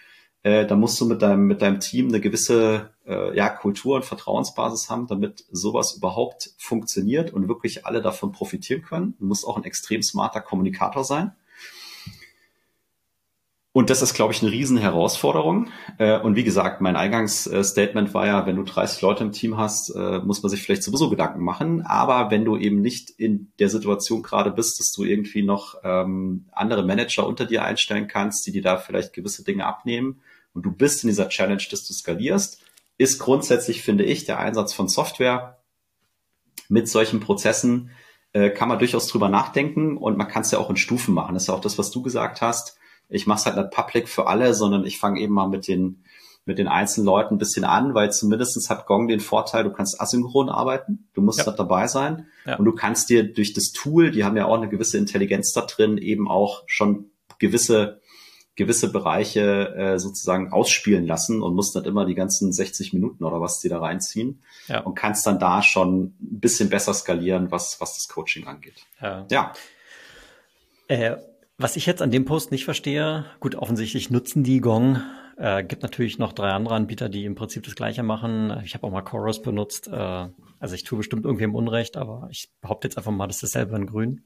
äh, 0.46 0.64
da 0.64 0.76
musst 0.76 1.00
du 1.00 1.06
mit 1.06 1.22
deinem, 1.22 1.48
mit 1.48 1.60
deinem 1.60 1.80
Team 1.80 2.06
eine 2.06 2.20
gewisse 2.20 2.90
äh, 3.04 3.36
ja, 3.36 3.48
Kultur 3.48 3.96
und 3.96 4.04
Vertrauensbasis 4.04 4.88
haben, 4.88 5.08
damit 5.08 5.44
sowas 5.50 5.96
überhaupt 5.96 6.50
funktioniert 6.56 7.32
und 7.32 7.48
wirklich 7.48 7.84
alle 7.84 8.00
davon 8.00 8.30
profitieren 8.30 8.82
können. 8.82 9.16
Du 9.18 9.24
musst 9.24 9.44
auch 9.44 9.56
ein 9.56 9.64
extrem 9.64 10.02
smarter 10.02 10.40
Kommunikator 10.40 11.02
sein. 11.02 11.32
Und 13.72 13.90
das 13.90 14.02
ist, 14.02 14.14
glaube 14.14 14.32
ich, 14.32 14.40
eine 14.40 14.52
riesen 14.52 14.78
Herausforderung. 14.78 15.68
Äh, 15.98 16.20
und 16.20 16.36
wie 16.36 16.44
gesagt, 16.44 16.80
mein 16.80 16.94
Eingangsstatement 16.94 18.14
war 18.14 18.28
ja, 18.28 18.46
wenn 18.46 18.54
du 18.54 18.62
30 18.62 19.02
Leute 19.02 19.24
im 19.24 19.32
Team 19.32 19.56
hast, 19.56 19.90
äh, 19.96 20.20
muss 20.20 20.44
man 20.44 20.50
sich 20.50 20.62
vielleicht 20.62 20.84
sowieso 20.84 21.10
Gedanken 21.10 21.42
machen. 21.42 21.82
Aber 21.82 22.30
wenn 22.30 22.44
du 22.44 22.56
eben 22.56 22.80
nicht 22.80 23.10
in 23.10 23.50
der 23.58 23.68
Situation 23.68 24.22
gerade 24.22 24.52
bist, 24.52 24.78
dass 24.78 24.92
du 24.92 25.02
irgendwie 25.02 25.42
noch 25.42 25.74
ähm, 25.82 26.46
andere 26.52 26.84
Manager 26.84 27.26
unter 27.26 27.46
dir 27.46 27.64
einstellen 27.64 28.06
kannst, 28.06 28.46
die 28.46 28.52
dir 28.52 28.62
da 28.62 28.76
vielleicht 28.76 29.12
gewisse 29.12 29.42
Dinge 29.42 29.66
abnehmen, 29.66 30.20
und 30.56 30.62
du 30.62 30.72
bist 30.72 31.04
in 31.04 31.08
dieser 31.08 31.28
Challenge, 31.28 31.62
dass 31.70 31.86
du 31.86 31.92
skalierst, 31.92 32.62
ist 32.96 33.18
grundsätzlich, 33.18 33.82
finde 33.82 34.04
ich, 34.04 34.24
der 34.24 34.38
Einsatz 34.38 34.72
von 34.72 34.88
Software 34.88 35.58
mit 36.68 36.88
solchen 36.88 37.20
Prozessen 37.20 37.90
äh, 38.32 38.48
kann 38.48 38.70
man 38.70 38.78
durchaus 38.78 39.06
drüber 39.06 39.28
nachdenken 39.28 39.98
und 39.98 40.16
man 40.16 40.28
kann 40.28 40.42
es 40.42 40.50
ja 40.50 40.58
auch 40.58 40.70
in 40.70 40.76
Stufen 40.76 41.14
machen. 41.14 41.34
Das 41.34 41.42
ist 41.42 41.48
ja 41.48 41.54
auch 41.54 41.60
das, 41.60 41.76
was 41.76 41.90
du 41.90 42.00
gesagt 42.00 42.40
hast. 42.40 42.78
Ich 43.10 43.26
mache 43.26 43.40
es 43.40 43.46
halt 43.46 43.56
nicht 43.56 43.70
public 43.70 44.08
für 44.08 44.26
alle, 44.26 44.54
sondern 44.54 44.86
ich 44.86 44.98
fange 44.98 45.20
eben 45.20 45.34
mal 45.34 45.46
mit 45.46 45.68
den 45.68 46.02
mit 46.48 46.58
den 46.58 46.68
einzelnen 46.68 47.06
Leuten 47.06 47.34
ein 47.34 47.38
bisschen 47.38 47.64
an, 47.64 47.94
weil 47.94 48.12
zumindestens 48.12 48.70
hat 48.70 48.86
Gong 48.86 49.08
den 49.08 49.18
Vorteil, 49.18 49.64
du 49.64 49.72
kannst 49.72 50.00
asynchron 50.00 50.48
arbeiten, 50.48 51.08
du 51.12 51.20
musst 51.20 51.40
ja. 51.40 51.44
da 51.44 51.50
dabei 51.50 51.88
sein 51.88 52.28
ja. 52.46 52.54
und 52.56 52.64
du 52.64 52.72
kannst 52.72 53.10
dir 53.10 53.24
durch 53.24 53.52
das 53.52 53.72
Tool, 53.72 54.12
die 54.12 54.22
haben 54.22 54.36
ja 54.36 54.46
auch 54.46 54.56
eine 54.56 54.68
gewisse 54.68 54.96
Intelligenz 54.96 55.52
da 55.52 55.62
drin, 55.62 55.98
eben 55.98 56.30
auch 56.30 56.62
schon 56.66 57.10
gewisse 57.40 58.00
gewisse 58.56 58.90
Bereiche 58.90 59.74
äh, 59.76 59.98
sozusagen 59.98 60.50
ausspielen 60.50 61.06
lassen 61.06 61.42
und 61.42 61.54
musst 61.54 61.76
nicht 61.76 61.86
immer 61.86 62.06
die 62.06 62.14
ganzen 62.14 62.52
60 62.52 62.94
Minuten 62.94 63.22
oder 63.24 63.40
was 63.40 63.60
die 63.60 63.68
da 63.68 63.78
reinziehen 63.78 64.42
ja. 64.66 64.80
und 64.80 64.94
kannst 64.94 65.26
dann 65.26 65.38
da 65.38 65.62
schon 65.62 66.04
ein 66.04 66.40
bisschen 66.40 66.70
besser 66.70 66.94
skalieren, 66.94 67.50
was, 67.50 67.80
was 67.80 67.94
das 67.94 68.08
Coaching 68.08 68.46
angeht. 68.46 68.86
Ja. 69.00 69.26
ja. 69.30 69.52
Äh, 70.88 71.16
was 71.58 71.76
ich 71.76 71.86
jetzt 71.86 72.02
an 72.02 72.10
dem 72.10 72.24
Post 72.24 72.50
nicht 72.50 72.64
verstehe, 72.64 73.26
gut, 73.40 73.54
offensichtlich 73.54 74.10
nutzen 74.10 74.42
die 74.42 74.60
Gong. 74.60 75.02
Äh, 75.38 75.64
gibt 75.64 75.82
natürlich 75.82 76.18
noch 76.18 76.32
drei 76.32 76.50
andere 76.50 76.74
Anbieter, 76.74 77.10
die 77.10 77.24
im 77.24 77.34
Prinzip 77.34 77.62
das 77.64 77.74
Gleiche 77.74 78.02
machen. 78.02 78.58
Ich 78.64 78.74
habe 78.74 78.86
auch 78.86 78.90
mal 78.90 79.02
Chorus 79.02 79.42
benutzt. 79.42 79.86
Äh, 79.88 80.28
also 80.58 80.74
ich 80.74 80.84
tue 80.84 80.98
bestimmt 80.98 81.26
irgendwem 81.26 81.54
Unrecht, 81.54 81.98
aber 81.98 82.28
ich 82.30 82.50
behaupte 82.62 82.88
jetzt 82.88 82.96
einfach 82.96 83.12
mal, 83.12 83.26
das 83.26 83.42
ist 83.42 83.52
selber 83.52 83.76
in 83.76 83.86
Grün. 83.86 84.24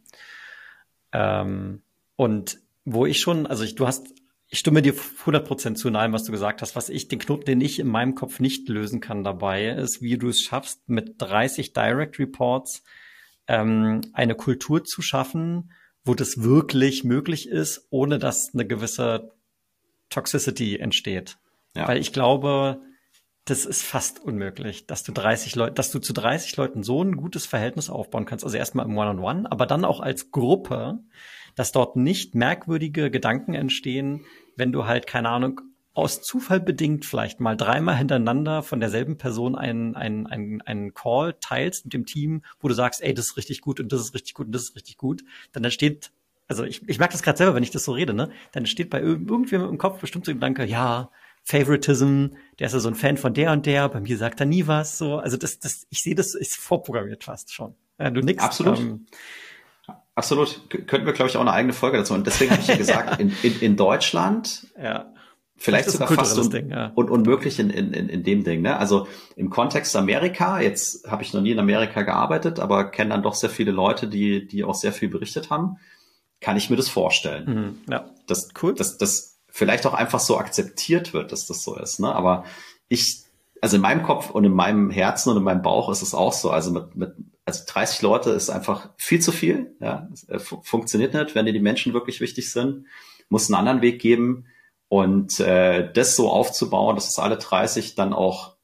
Ähm, 1.12 1.82
und 2.14 2.58
wo 2.84 3.06
ich 3.06 3.20
schon, 3.20 3.46
also 3.46 3.64
ich, 3.64 3.74
du 3.74 3.86
hast 3.86 4.14
ich 4.52 4.58
stimme 4.58 4.82
dir 4.82 4.94
100% 4.94 5.76
zu 5.76 5.88
in 5.88 5.96
allem, 5.96 6.12
was 6.12 6.24
du 6.24 6.32
gesagt 6.32 6.60
hast. 6.60 6.74
Was 6.74 6.88
ich, 6.88 7.06
den 7.06 7.20
Knoten, 7.20 7.44
den 7.44 7.60
ich 7.60 7.78
in 7.78 7.86
meinem 7.86 8.16
Kopf 8.16 8.40
nicht 8.40 8.68
lösen 8.68 9.00
kann 9.00 9.22
dabei, 9.22 9.68
ist, 9.68 10.02
wie 10.02 10.18
du 10.18 10.28
es 10.28 10.40
schaffst, 10.40 10.88
mit 10.88 11.14
30 11.18 11.72
Direct 11.72 12.18
Reports 12.18 12.82
ähm, 13.46 14.00
eine 14.12 14.34
Kultur 14.34 14.82
zu 14.82 15.02
schaffen, 15.02 15.72
wo 16.04 16.14
das 16.14 16.42
wirklich 16.42 17.04
möglich 17.04 17.48
ist, 17.48 17.86
ohne 17.90 18.18
dass 18.18 18.50
eine 18.52 18.66
gewisse 18.66 19.30
Toxicity 20.08 20.78
entsteht. 20.78 21.38
Ja. 21.76 21.86
Weil 21.86 21.98
ich 21.98 22.12
glaube, 22.12 22.80
das 23.50 23.66
ist 23.66 23.82
fast 23.82 24.20
unmöglich, 24.20 24.86
dass 24.86 25.02
du 25.02 25.12
30 25.12 25.56
Leute, 25.56 25.74
dass 25.74 25.90
du 25.90 25.98
zu 25.98 26.12
30 26.12 26.56
Leuten 26.56 26.82
so 26.84 27.02
ein 27.02 27.16
gutes 27.16 27.46
Verhältnis 27.46 27.90
aufbauen 27.90 28.24
kannst. 28.24 28.44
Also 28.44 28.56
erstmal 28.56 28.86
im 28.86 28.96
One-on-One, 28.96 29.40
-on 29.40 29.42
-One, 29.42 29.50
aber 29.50 29.66
dann 29.66 29.84
auch 29.84 30.00
als 30.00 30.30
Gruppe, 30.30 31.00
dass 31.56 31.72
dort 31.72 31.96
nicht 31.96 32.34
merkwürdige 32.36 33.10
Gedanken 33.10 33.54
entstehen, 33.54 34.24
wenn 34.56 34.72
du 34.72 34.86
halt, 34.86 35.06
keine 35.08 35.30
Ahnung, 35.30 35.60
aus 35.92 36.22
Zufall 36.22 36.60
bedingt 36.60 37.04
vielleicht 37.04 37.40
mal 37.40 37.56
dreimal 37.56 37.96
hintereinander 37.96 38.62
von 38.62 38.78
derselben 38.78 39.18
Person 39.18 39.56
einen, 39.56 39.96
einen, 39.96 40.28
einen, 40.28 40.62
einen 40.62 40.94
Call 40.94 41.34
teilst 41.40 41.84
mit 41.84 41.92
dem 41.92 42.06
Team, 42.06 42.42
wo 42.60 42.68
du 42.68 42.74
sagst, 42.74 43.02
ey, 43.02 43.12
das 43.12 43.26
ist 43.26 43.36
richtig 43.36 43.60
gut 43.60 43.80
und 43.80 43.90
das 43.90 44.00
ist 44.00 44.14
richtig 44.14 44.34
gut 44.34 44.46
und 44.46 44.52
das 44.52 44.62
ist 44.62 44.76
richtig 44.76 44.96
gut, 44.96 45.24
dann 45.52 45.64
entsteht, 45.64 46.12
also 46.46 46.62
ich, 46.64 46.88
ich 46.88 46.98
merke 46.98 47.12
das 47.12 47.22
gerade 47.22 47.38
selber, 47.38 47.56
wenn 47.56 47.64
ich 47.64 47.70
das 47.70 47.84
so 47.84 47.92
rede, 47.92 48.14
ne? 48.14 48.30
Dann 48.52 48.62
entsteht 48.62 48.90
bei 48.90 49.00
irgendwem 49.00 49.64
im 49.64 49.78
Kopf 49.78 50.00
bestimmt 50.00 50.24
so 50.24 50.30
ein 50.30 50.36
Gedanke, 50.36 50.64
ja, 50.64 51.10
Favoritism, 51.42 52.26
der 52.58 52.66
ist 52.66 52.72
ja 52.72 52.80
so 52.80 52.88
ein 52.88 52.94
Fan 52.94 53.16
von 53.16 53.34
der 53.34 53.52
und 53.52 53.66
der, 53.66 53.88
bei 53.88 54.00
mir 54.00 54.16
sagt 54.16 54.40
er 54.40 54.46
nie 54.46 54.66
was, 54.66 54.98
so. 54.98 55.18
Also 55.18 55.36
das, 55.36 55.58
das, 55.58 55.86
ich 55.90 56.02
sehe 56.02 56.14
das 56.14 56.34
ist 56.34 56.56
vorprogrammiert 56.56 57.24
fast 57.24 57.52
schon. 57.52 57.74
Ja, 57.98 58.10
du 58.10 58.20
nix. 58.20 58.42
Absolut. 58.42 58.78
Ähm, 58.78 59.06
Absolut. 60.14 60.68
Könnten 60.86 61.06
wir, 61.06 61.12
glaube 61.12 61.30
ich, 61.30 61.36
auch 61.36 61.40
eine 61.40 61.52
eigene 61.52 61.72
Folge 61.72 61.96
dazu. 61.96 62.12
Und 62.14 62.26
deswegen 62.26 62.50
habe 62.50 62.60
ich 62.60 62.68
ja 62.68 62.76
gesagt, 62.78 63.20
in, 63.20 63.34
in, 63.42 63.60
in 63.60 63.76
Deutschland 63.76 64.66
ja. 64.80 65.12
Vielleicht 65.62 65.90
sogar 65.90 66.08
fast 66.08 66.38
un 66.38 66.48
Ding, 66.48 66.70
ja. 66.70 66.90
un 66.94 67.10
unmöglich 67.10 67.58
in, 67.58 67.68
in, 67.68 67.92
in 67.92 68.22
dem 68.22 68.44
Ding. 68.44 68.62
Ne? 68.62 68.78
Also 68.78 69.06
im 69.36 69.50
Kontext 69.50 69.94
Amerika, 69.94 70.58
jetzt 70.58 71.06
habe 71.10 71.22
ich 71.22 71.34
noch 71.34 71.42
nie 71.42 71.50
in 71.50 71.58
Amerika 71.58 72.00
gearbeitet, 72.00 72.58
aber 72.58 72.90
kenne 72.90 73.10
dann 73.10 73.22
doch 73.22 73.34
sehr 73.34 73.50
viele 73.50 73.70
Leute, 73.70 74.08
die, 74.08 74.46
die 74.46 74.64
auch 74.64 74.74
sehr 74.74 74.94
viel 74.94 75.10
berichtet 75.10 75.50
haben, 75.50 75.76
kann 76.40 76.56
ich 76.56 76.70
mir 76.70 76.76
das 76.76 76.88
vorstellen. 76.88 77.44
Mhm, 77.86 77.92
ja. 77.92 78.08
Dass, 78.26 78.48
cool. 78.62 78.74
dass 78.74 78.96
das 78.96 79.38
vielleicht 79.50 79.86
auch 79.86 79.94
einfach 79.94 80.20
so 80.20 80.38
akzeptiert 80.38 81.12
wird, 81.12 81.32
dass 81.32 81.46
das 81.46 81.62
so 81.62 81.76
ist. 81.76 82.00
Ne? 82.00 82.14
Aber 82.14 82.44
ich, 82.88 83.22
also 83.60 83.76
in 83.76 83.82
meinem 83.82 84.02
Kopf 84.02 84.30
und 84.30 84.44
in 84.44 84.52
meinem 84.52 84.90
Herzen 84.90 85.30
und 85.30 85.36
in 85.36 85.42
meinem 85.42 85.62
Bauch 85.62 85.90
ist 85.90 86.02
es 86.02 86.14
auch 86.14 86.32
so. 86.32 86.50
Also 86.50 86.70
mit, 86.70 86.96
mit 86.96 87.14
also 87.44 87.64
30 87.66 88.02
Leute 88.02 88.30
ist 88.30 88.50
einfach 88.50 88.90
viel 88.96 89.20
zu 89.20 89.32
viel. 89.32 89.76
Ja? 89.80 90.08
Es, 90.12 90.28
äh, 90.28 90.38
funktioniert 90.38 91.14
nicht, 91.14 91.34
wenn 91.34 91.46
dir 91.46 91.52
die 91.52 91.60
Menschen 91.60 91.92
wirklich 91.92 92.20
wichtig 92.20 92.50
sind. 92.50 92.86
Muss 93.28 93.48
einen 93.48 93.58
anderen 93.58 93.82
Weg 93.82 94.00
geben 94.00 94.46
und 94.88 95.38
äh, 95.40 95.90
das 95.92 96.16
so 96.16 96.30
aufzubauen, 96.30 96.96
dass 96.96 97.08
es 97.08 97.18
alle 97.18 97.36
30 97.36 97.94
dann 97.94 98.12
auch 98.12 98.56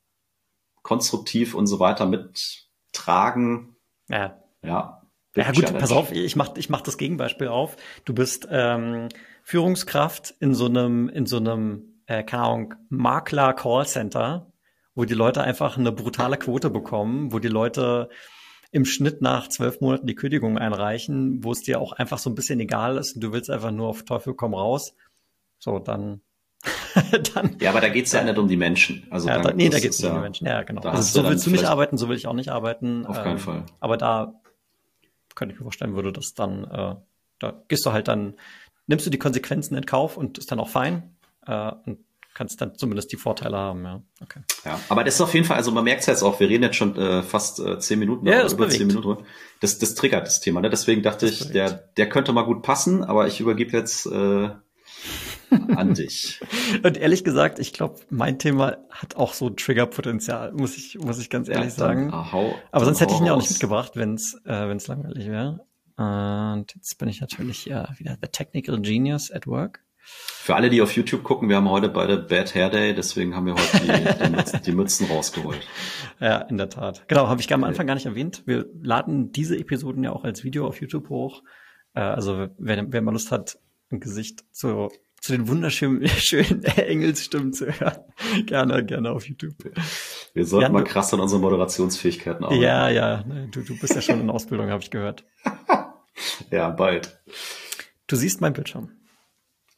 konstruktiv 0.83 1.55
und 1.55 1.67
so 1.67 1.79
weiter 1.81 2.07
mittragen. 2.07 3.77
Ja. 4.09 4.41
Ja. 4.63 5.03
Ja 5.37 5.53
gut, 5.53 5.79
pass 5.79 5.93
auf, 5.93 6.13
ich 6.13 6.35
mach, 6.35 6.57
ich 6.57 6.71
mach 6.71 6.81
das 6.81 6.97
Gegenbeispiel 6.97 7.49
auf. 7.49 7.77
Du 8.07 8.15
bist 8.15 8.49
ähm, 8.51 9.09
Führungskraft 9.47 10.35
in 10.41 10.55
so 10.55 10.67
einem, 10.67 11.09
in 11.09 11.25
so 11.25 11.37
einem, 11.37 12.01
äh, 12.07 12.25
keine 12.25 12.43
Ahnung, 12.43 12.75
Makler-Callcenter, 12.89 14.51
wo 14.97 15.05
die 15.05 15.15
Leute 15.15 15.41
einfach 15.41 15.79
eine 15.79 15.93
brutale 15.93 16.37
Quote 16.37 16.69
bekommen, 16.69 17.33
wo 17.33 17.39
die 17.39 17.47
Leute 17.47 18.09
im 18.73 18.85
Schnitt 18.85 19.23
nach 19.23 19.47
zwölf 19.47 19.81
Monaten 19.81 20.09
die 20.09 20.17
Kündigung 20.17 20.59
einreichen, 20.59 21.45
wo 21.45 21.53
es 21.53 21.63
dir 21.63 21.81
auch 21.81 21.93
einfach 21.93 22.19
so 22.19 22.29
ein 22.29 22.35
bisschen 22.35 22.59
egal 22.59 22.97
ist 22.97 23.15
und 23.15 23.21
du 23.21 23.33
willst 23.33 23.49
einfach 23.49 23.71
nur 23.71 23.87
auf 23.87 24.03
Teufel 24.03 24.35
komm 24.35 24.53
raus 24.53 24.97
so, 25.61 25.79
dann. 25.79 26.23
dann 27.35 27.57
ja, 27.61 27.71
aber 27.71 27.81
da 27.81 27.89
geht's 27.89 28.11
ja 28.11 28.25
nicht 28.25 28.39
um 28.39 28.49
die 28.49 28.57
Menschen. 28.57 29.07
Also 29.11 29.29
ja, 29.29 29.41
da, 29.41 29.53
nee, 29.53 29.69
da 29.69 29.79
geht's 29.79 30.01
nicht 30.01 30.11
um 30.11 30.17
die 30.17 30.23
Menschen. 30.23 30.49
Ja, 30.49 30.65
genau. 30.65 30.81
Also 30.81 31.23
so 31.23 31.29
willst 31.29 31.47
du 31.47 31.51
nicht 31.51 31.67
arbeiten, 31.67 31.99
so 31.99 32.09
will 32.09 32.17
ich 32.17 32.27
auch 32.27 32.35
nicht 32.35 32.49
arbeiten. 32.49 33.07
Auf 33.07 33.23
keinen 33.23 33.33
ähm, 33.33 33.39
Fall. 33.39 33.67
Aber 33.79 33.97
da 33.97 34.41
könnte 35.37 35.55
ich 35.55 35.61
mir 35.61 35.67
vorstellen, 35.67 35.95
würde 35.95 36.13
das 36.13 36.35
dann, 36.35 36.65
äh, 36.65 36.97
da 37.39 37.63
gehst 37.69 37.87
du 37.87 37.93
halt 37.93 38.09
dann, 38.09 38.35
nimmst 38.87 39.07
du 39.07 39.11
die 39.11 39.19
Konsequenzen 39.19 39.77
in 39.77 39.87
Kauf 39.87 40.17
und 40.17 40.39
ist 40.39 40.51
dann 40.51 40.61
auch 40.61 40.69
fein. 40.69 41.17
Äh, 41.47 41.73
und 41.85 41.99
kannst 42.37 42.61
dann 42.61 42.77
zumindest 42.77 43.11
die 43.13 43.17
Vorteile 43.17 43.57
haben, 43.57 43.83
ja. 43.85 44.03
Okay. 44.23 44.41
Ja, 44.65 44.79
aber 44.91 45.05
das 45.05 45.15
ist 45.15 45.21
auf 45.23 45.33
jeden 45.33 45.47
Fall, 45.47 45.57
also 45.57 45.73
man 45.73 45.85
merkt 45.85 46.03
es 46.03 46.07
jetzt 46.07 46.23
auch, 46.23 46.39
wir 46.39 46.49
reden 46.49 46.65
jetzt 46.65 46.77
schon 46.77 46.95
äh, 46.97 47.23
fast 47.23 47.61
äh, 47.61 47.79
zehn 47.79 47.99
Minuten, 47.99 48.27
ja, 48.27 48.47
über 48.47 48.69
zehn 48.69 48.87
Minuten. 48.87 49.25
Das, 49.61 49.79
das 49.79 49.95
triggert 49.95 50.27
das 50.27 50.41
Thema, 50.41 50.61
ne? 50.61 50.69
Deswegen 50.69 51.03
dachte 51.03 51.27
das 51.27 51.41
ich, 51.41 51.53
der, 51.53 51.71
der 51.97 52.09
könnte 52.11 52.35
mal 52.35 52.43
gut 52.43 52.63
passen, 52.63 53.03
aber 53.03 53.27
ich 53.27 53.41
übergebe 53.41 53.75
jetzt 53.75 54.05
äh, 54.05 54.51
an 55.51 55.95
dich. 55.95 56.41
Und 56.83 56.99
ehrlich 56.99 57.25
gesagt, 57.25 57.59
ich 57.59 57.73
glaube, 57.73 58.01
mein 58.11 58.39
Thema 58.39 58.77
hat 58.91 59.17
auch 59.17 59.33
so 59.33 59.49
Triggerpotenzial, 59.49 60.53
muss 60.53 60.77
ich, 60.77 60.99
muss 60.99 61.19
ich 61.19 61.31
ganz 61.31 61.49
ehrlich 61.49 61.71
ja, 61.71 61.79
sagen. 61.79 62.11
Ah, 62.13 62.33
hau, 62.33 62.55
Aber 62.71 62.85
sonst 62.85 63.01
hätte 63.01 63.15
ich 63.15 63.21
ihn 63.21 63.27
ja 63.27 63.33
auch 63.33 63.41
nicht 63.41 63.51
mitgebracht, 63.51 63.93
wenn 63.95 64.15
es 64.15 64.35
äh, 64.45 64.69
wenn's 64.69 64.89
langweilig 64.89 65.27
wäre. 65.29 65.65
Und 65.97 66.67
jetzt 66.75 66.99
bin 66.99 67.09
ich 67.09 67.21
natürlich 67.21 67.65
ja 67.65 67.89
wieder 67.99 68.19
the 68.21 68.29
technical 68.29 68.81
genius 68.81 69.31
at 69.31 69.47
work. 69.47 69.81
Für 70.09 70.55
alle, 70.55 70.71
die 70.71 70.81
auf 70.83 70.95
YouTube 70.95 71.25
gucken, 71.25 71.49
wir 71.49 71.57
haben 71.57 71.69
heute 71.69 71.89
beide 71.89 72.19
Bad 72.19 72.55
Hair 72.55 72.71
Day, 72.71 72.95
deswegen 72.95 73.35
haben 73.35 73.47
wir 73.47 73.55
heute 73.55 73.81
die, 73.81 74.25
die, 74.25 74.31
Mützen, 74.31 74.61
die 74.65 74.73
Mützen 74.73 75.07
rausgeholt. 75.07 75.61
Ja, 76.19 76.39
in 76.39 76.57
der 76.57 76.71
Tat. 76.71 77.07
Genau, 77.09 77.29
habe 77.29 77.43
ich 77.43 77.53
am 77.53 77.63
Anfang 77.63 77.87
gar 77.87 77.93
nicht 77.93 78.07
erwähnt. 78.07 78.45
Wir 78.47 78.65
laden 78.81 79.33
diese 79.33 79.59
Episoden 79.59 80.03
ja 80.03 80.13
auch 80.13 80.25
als 80.25 80.45
Video 80.45 80.67
auf 80.67 80.81
YouTube 80.81 81.11
hoch. 81.11 81.43
Äh, 81.93 82.01
also 82.01 82.49
wer, 82.57 82.91
wer 82.91 83.03
mal 83.03 83.11
Lust 83.11 83.31
hat, 83.31 83.59
ein 83.91 84.01
Gesicht 84.01 84.45
zu 84.51 84.89
zu 85.27 85.33
den 85.33 85.49
wunderschönen 85.49 86.07
schönen 86.09 86.63
Engelsstimmen 86.65 87.53
zu 87.53 87.67
hören. 87.67 87.99
gerne, 88.47 88.85
gerne 88.85 89.11
auf 89.11 89.27
YouTube. 89.29 89.55
Wir 90.35 90.47
sollten 90.47 90.63
Jan, 90.63 90.73
mal 90.73 90.85
krass 90.85 91.13
an 91.13 91.21
unseren 91.21 91.41
Moderationsfähigkeiten 91.41 92.45
arbeiten. 92.45 92.63
Ja, 92.63 92.89
ja, 92.89 93.25
du, 93.51 93.63
du 93.63 93.79
bist 93.79 93.95
ja 93.95 94.01
schon 94.01 94.21
in 94.21 94.31
Ausbildung, 94.31 94.71
habe 94.71 94.83
ich 94.83 94.91
gehört. 94.91 95.25
ja, 96.51 96.71
bald. 96.71 97.19
Du 98.07 98.17
siehst 98.17 98.41
meinen 98.41 98.53
Bildschirm. 98.53 98.91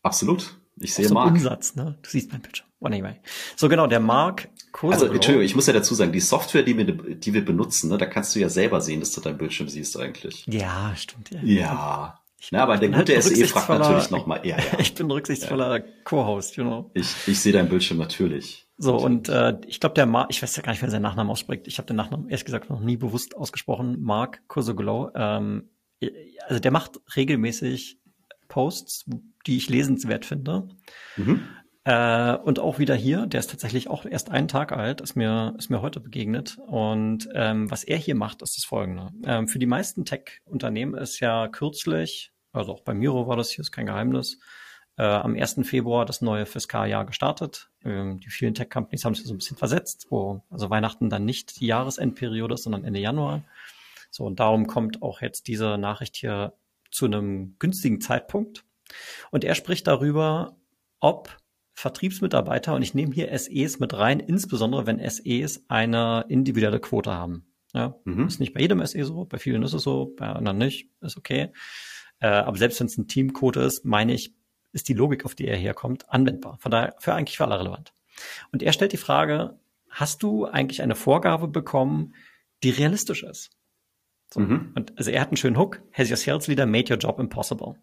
Absolut. 0.03 0.59
Ich 0.81 0.95
sehe 0.95 1.09
so 1.09 1.15
Mark. 1.15 1.33
Umsatz, 1.33 1.75
ne? 1.75 1.99
Du 2.03 2.11
siehst 2.11 2.31
meinen 2.31 2.43
Bildschirm. 2.43 2.69
Oh, 2.81 2.87
anyway. 2.87 3.17
So 3.57 3.69
genau, 3.69 3.87
der 3.87 4.01
Mark 4.01 4.49
Kosoglow. 4.71 4.93
Also, 4.93 5.15
Entschuldigung, 5.15 5.45
ich 5.45 5.57
muss 5.57 5.67
ja 5.67 5.73
dazu 5.73 5.95
sagen, 5.95 6.13
die 6.13 6.21
Software, 6.21 6.63
die 6.63 6.77
wir, 6.77 6.85
die 6.85 7.35
wir 7.35 7.45
benutzen, 7.45 7.91
ne, 7.91 7.99
da 7.99 8.07
kannst 8.07 8.35
du 8.37 8.39
ja 8.39 8.49
selber 8.49 8.81
sehen, 8.81 9.01
dass 9.01 9.13
du 9.13 9.21
deinen 9.21 9.39
Bildschirm 9.39 9.69
siehst 9.69 9.99
eigentlich. 9.99 10.47
Ja, 10.47 10.93
stimmt. 10.95 11.31
Ja. 11.31 11.41
ja. 11.43 12.21
Ich 12.41 12.53
Na, 12.53 12.63
aber 12.63 12.77
der 12.77 12.91
gute 12.91 13.15
halt 13.15 13.25
SE 13.25 13.47
fragt 13.49 13.69
natürlich 13.69 14.11
nochmal. 14.11 14.47
Ja, 14.47 14.59
ja. 14.59 14.65
Ich 14.79 14.95
bin 14.95 15.11
rücksichtsvoller 15.11 15.79
ja. 15.79 15.85
Co-Host, 16.05 16.57
you 16.57 16.63
know. 16.63 16.91
Ich, 16.95 17.13
ich 17.27 17.41
sehe 17.41 17.53
deinen 17.53 17.69
Bildschirm 17.69 17.99
natürlich. 17.99 18.69
So, 18.77 18.97
und 18.97 19.29
äh, 19.29 19.59
ich 19.67 19.81
glaube, 19.81 19.95
der 19.95 20.07
Mark, 20.07 20.29
ich 20.31 20.41
weiß 20.41 20.55
ja 20.55 20.63
gar 20.63 20.71
nicht, 20.71 20.81
wer 20.81 20.89
seinen 20.89 21.03
Nachnamen 21.03 21.33
ausspricht. 21.33 21.67
Ich 21.67 21.79
habe 21.79 21.87
den 21.87 21.97
Nachnamen 21.97 22.29
ehrlich 22.29 22.45
gesagt 22.45 22.71
noch 22.71 22.79
nie 22.79 22.97
bewusst 22.97 23.37
ausgesprochen. 23.37 24.01
Mark 24.01 24.47
Kursoglow. 24.47 25.11
Ähm, 25.17 25.69
also 26.47 26.61
der 26.61 26.71
macht 26.71 27.01
regelmäßig 27.17 27.99
Posts, 28.49 29.07
die 29.47 29.57
ich 29.57 29.69
lesenswert 29.69 30.25
finde. 30.25 30.69
Mhm. 31.17 31.49
Äh, 31.85 32.37
und 32.37 32.59
auch 32.59 32.79
wieder 32.79 32.95
hier, 32.95 33.27
der 33.27 33.41
ist 33.41 33.51
tatsächlich 33.51 33.89
auch 33.89 34.05
erst 34.05 34.31
einen 34.31 34.49
Tag 34.49 34.73
alt, 34.73 35.01
ist 35.01 35.17
mir, 35.17 35.55
ist 35.57 35.71
mir 35.71 35.81
heute 35.81 36.01
begegnet. 36.01 36.59
Und 36.67 37.29
ähm, 37.35 37.71
was 37.71 37.83
er 37.83 37.97
hier 37.97 38.15
macht, 38.15 38.43
ist 38.43 38.59
das 38.59 38.65
folgende. 38.65 39.11
Ähm, 39.25 39.49
für 39.49 39.59
die 39.59 39.67
meisten 39.67 40.05
Tech-Unternehmen 40.05 40.95
ist 40.95 41.21
ja 41.21 41.49
kürzlich, 41.49 42.33
also 42.53 42.73
auch 42.73 42.81
bei 42.81 42.93
Miro 42.93 43.27
war 43.27 43.37
das 43.37 43.51
hier, 43.51 43.63
ist 43.63 43.73
kein 43.73 43.87
Geheimnis, 43.87 44.39
äh, 44.99 45.05
am 45.05 45.35
1. 45.35 45.61
Februar 45.63 46.05
das 46.05 46.21
neue 46.21 46.45
Fiskaljahr 46.45 47.07
gestartet. 47.07 47.71
Ähm, 47.85 48.21
die 48.21 48.29
vielen 48.29 48.53
Tech-Companies 48.53 49.07
haben 49.07 49.15
sich 49.15 49.25
so 49.25 49.33
ein 49.33 49.39
bisschen 49.39 49.57
versetzt, 49.57 50.09
wo 50.11 50.43
also 50.51 50.69
Weihnachten 50.69 51.09
dann 51.09 51.25
nicht 51.25 51.61
die 51.61 51.67
Jahresendperiode 51.69 52.55
ist, 52.55 52.65
sondern 52.65 52.85
Ende 52.85 53.01
Januar. 53.01 53.45
So, 54.19 54.25
und 54.25 54.41
darum 54.41 54.67
kommt 54.67 55.01
auch 55.01 55.21
jetzt 55.21 55.47
diese 55.47 55.79
Nachricht 55.79 56.17
hier 56.17 56.55
zu 56.91 57.05
einem 57.05 57.55
günstigen 57.61 58.01
Zeitpunkt. 58.01 58.65
Und 59.31 59.45
er 59.45 59.55
spricht 59.55 59.87
darüber, 59.87 60.57
ob 60.99 61.37
Vertriebsmitarbeiter, 61.75 62.75
und 62.75 62.83
ich 62.83 62.95
nehme 62.95 63.15
hier 63.15 63.29
SEs 63.39 63.79
mit 63.79 63.95
rein, 63.95 64.19
insbesondere 64.19 64.87
wenn 64.87 64.99
SEs 64.99 65.65
eine 65.69 66.25
individuelle 66.29 66.81
Quote 66.81 67.13
haben. 67.13 67.47
Ja, 67.73 67.95
mhm. 68.03 68.27
Ist 68.27 68.41
nicht 68.41 68.55
bei 68.55 68.61
jedem 68.61 68.85
SE 68.85 69.05
so, 69.05 69.25
bei 69.25 69.39
vielen 69.39 69.63
ist 69.63 69.73
es 69.73 69.85
so, 69.85 70.13
bei 70.17 70.27
anderen 70.27 70.59
nicht, 70.59 70.91
ist 71.01 71.17
okay. 71.17 71.53
Äh, 72.19 72.27
aber 72.27 72.57
selbst 72.57 72.81
wenn 72.81 72.89
es 72.89 72.99
ein 72.99 73.07
Teamquote 73.07 73.61
ist, 73.61 73.85
meine 73.85 74.15
ich, 74.15 74.35
ist 74.73 74.89
die 74.89 74.95
Logik, 74.95 75.27
auf 75.27 75.37
die 75.37 75.47
er 75.47 75.57
herkommt, 75.57 76.11
anwendbar. 76.11 76.59
Von 76.59 76.73
daher 76.73 76.97
für 76.99 77.15
eigentlich 77.15 77.37
für 77.37 77.45
alle 77.45 77.61
relevant. 77.61 77.93
Und 78.51 78.65
er 78.65 78.73
stellt 78.73 78.91
die 78.91 78.97
Frage, 78.97 79.61
hast 79.89 80.25
du 80.25 80.45
eigentlich 80.45 80.83
eine 80.83 80.97
Vorgabe 80.97 81.47
bekommen, 81.47 82.17
die 82.65 82.71
realistisch 82.71 83.23
ist? 83.23 83.53
So. 84.33 84.41
Mhm. 84.41 84.73
Und 84.75 84.97
also 84.99 85.11
er 85.11 85.21
hat 85.21 85.29
einen 85.29 85.37
schönen 85.37 85.59
Hook. 85.59 85.83
Has 85.93 86.11
your 86.11 86.17
sales 86.17 86.47
leader 86.49 86.67
made 86.67 86.93
your 86.93 86.99
job 86.99 87.19
impossible? 87.19 87.77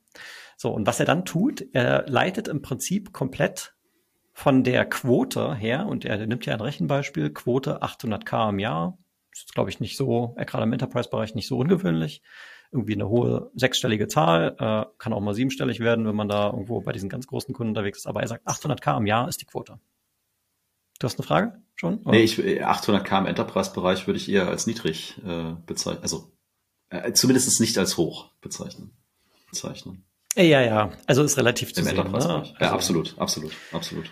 So. 0.57 0.71
Und 0.71 0.87
was 0.87 0.99
er 0.99 1.05
dann 1.05 1.25
tut, 1.25 1.65
er 1.73 2.05
leitet 2.07 2.47
im 2.47 2.61
Prinzip 2.61 3.13
komplett 3.13 3.75
von 4.37 4.63
der 4.65 4.85
Quote 4.85 5.55
her, 5.55 5.87
und 5.87 6.03
er 6.03 6.27
nimmt 6.27 6.45
ja 6.45 6.53
ein 6.53 6.61
Rechenbeispiel, 6.61 7.29
Quote 7.29 7.81
800k 7.81 8.49
im 8.49 8.59
Jahr, 8.59 8.97
ist 9.31 9.53
glaube 9.53 9.69
ich 9.69 9.79
nicht 9.79 9.95
so, 9.95 10.35
äh, 10.37 10.45
gerade 10.45 10.65
im 10.65 10.73
Enterprise-Bereich 10.73 11.35
nicht 11.35 11.47
so 11.47 11.57
ungewöhnlich. 11.57 12.21
Irgendwie 12.71 12.95
eine 12.95 13.07
hohe 13.07 13.51
sechsstellige 13.55 14.09
Zahl, 14.09 14.55
äh, 14.59 14.85
kann 14.97 15.13
auch 15.13 15.21
mal 15.21 15.33
siebenstellig 15.33 15.79
werden, 15.79 16.05
wenn 16.05 16.15
man 16.15 16.27
da 16.27 16.47
irgendwo 16.47 16.81
bei 16.81 16.91
diesen 16.91 17.07
ganz 17.07 17.27
großen 17.27 17.53
Kunden 17.53 17.71
unterwegs 17.71 17.99
ist. 17.99 18.07
Aber 18.07 18.21
er 18.21 18.27
sagt, 18.27 18.45
800k 18.45 18.97
im 18.97 19.05
Jahr 19.05 19.29
ist 19.29 19.39
die 19.39 19.45
Quote. 19.45 19.79
Du 20.99 21.05
hast 21.05 21.17
eine 21.17 21.25
Frage 21.25 21.61
schon? 21.75 21.99
Oder? 21.99 22.11
Nee, 22.11 22.23
ich, 22.23 22.37
800k 22.37 23.19
im 23.19 23.25
Enterprise-Bereich 23.27 24.07
würde 24.07 24.17
ich 24.17 24.29
eher 24.29 24.49
als 24.49 24.67
niedrig 24.67 25.21
äh, 25.25 25.53
bezeichnen, 25.65 26.03
also 26.03 26.34
äh, 27.03 27.13
zumindest 27.13 27.59
nicht 27.59 27.77
als 27.77 27.97
hoch 27.97 28.31
bezeichnen. 28.41 28.91
bezeichnen. 29.49 30.03
Ja, 30.37 30.61
ja, 30.61 30.91
also 31.07 31.23
ist 31.23 31.37
relativ 31.37 31.73
zu 31.73 31.79
Im 31.81 31.87
sehen. 31.87 31.95
Ne? 31.95 32.13
Also, 32.13 32.43
Ja, 32.59 32.71
absolut, 32.73 33.15
absolut, 33.17 33.53
absolut. 33.71 34.11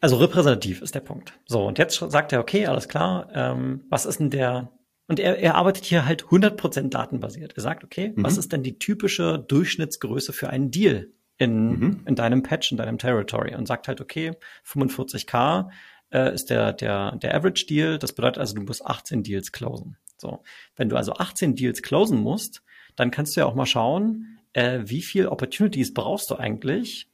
Also 0.00 0.16
repräsentativ 0.16 0.80
ist 0.80 0.94
der 0.94 1.00
Punkt. 1.00 1.32
So, 1.46 1.66
und 1.66 1.76
jetzt 1.78 1.96
sagt 1.98 2.32
er, 2.32 2.40
okay, 2.40 2.66
alles 2.66 2.88
klar, 2.88 3.28
ähm, 3.34 3.82
was 3.90 4.06
ist 4.06 4.20
denn 4.20 4.30
der, 4.30 4.70
und 5.08 5.18
er, 5.18 5.38
er 5.38 5.56
arbeitet 5.56 5.84
hier 5.84 6.06
halt 6.06 6.24
100% 6.26 6.88
datenbasiert. 6.90 7.54
Er 7.56 7.62
sagt, 7.62 7.82
okay, 7.84 8.12
Mhm. 8.14 8.22
was 8.24 8.38
ist 8.38 8.52
denn 8.52 8.62
die 8.62 8.78
typische 8.78 9.38
Durchschnittsgröße 9.40 10.32
für 10.32 10.50
einen 10.50 10.70
Deal 10.70 11.08
in, 11.36 11.66
Mhm. 11.78 12.00
in 12.06 12.14
deinem 12.14 12.42
Patch, 12.44 12.70
in 12.70 12.78
deinem 12.78 12.96
Territory? 12.98 13.54
Und 13.56 13.66
sagt 13.66 13.88
halt, 13.88 14.00
okay, 14.00 14.32
45k 14.64 15.68
äh, 16.12 16.32
ist 16.34 16.48
der, 16.50 16.72
der, 16.72 17.16
der 17.16 17.34
Average 17.34 17.66
Deal. 17.66 17.98
Das 17.98 18.12
bedeutet 18.12 18.38
also, 18.38 18.54
du 18.54 18.62
musst 18.62 18.84
18 18.86 19.22
Deals 19.22 19.52
closen. 19.52 19.96
So, 20.20 20.42
wenn 20.76 20.88
du 20.88 20.96
also 20.96 21.14
18 21.14 21.54
Deals 21.56 21.82
closen 21.82 22.20
musst, 22.20 22.62
dann 22.96 23.10
kannst 23.10 23.36
du 23.36 23.40
ja 23.40 23.46
auch 23.46 23.54
mal 23.54 23.66
schauen, 23.66 24.38
äh, 24.52 24.80
wie 24.84 25.02
viel 25.02 25.26
Opportunities 25.26 25.94
brauchst 25.94 26.30
du 26.30 26.36
eigentlich 26.36 27.08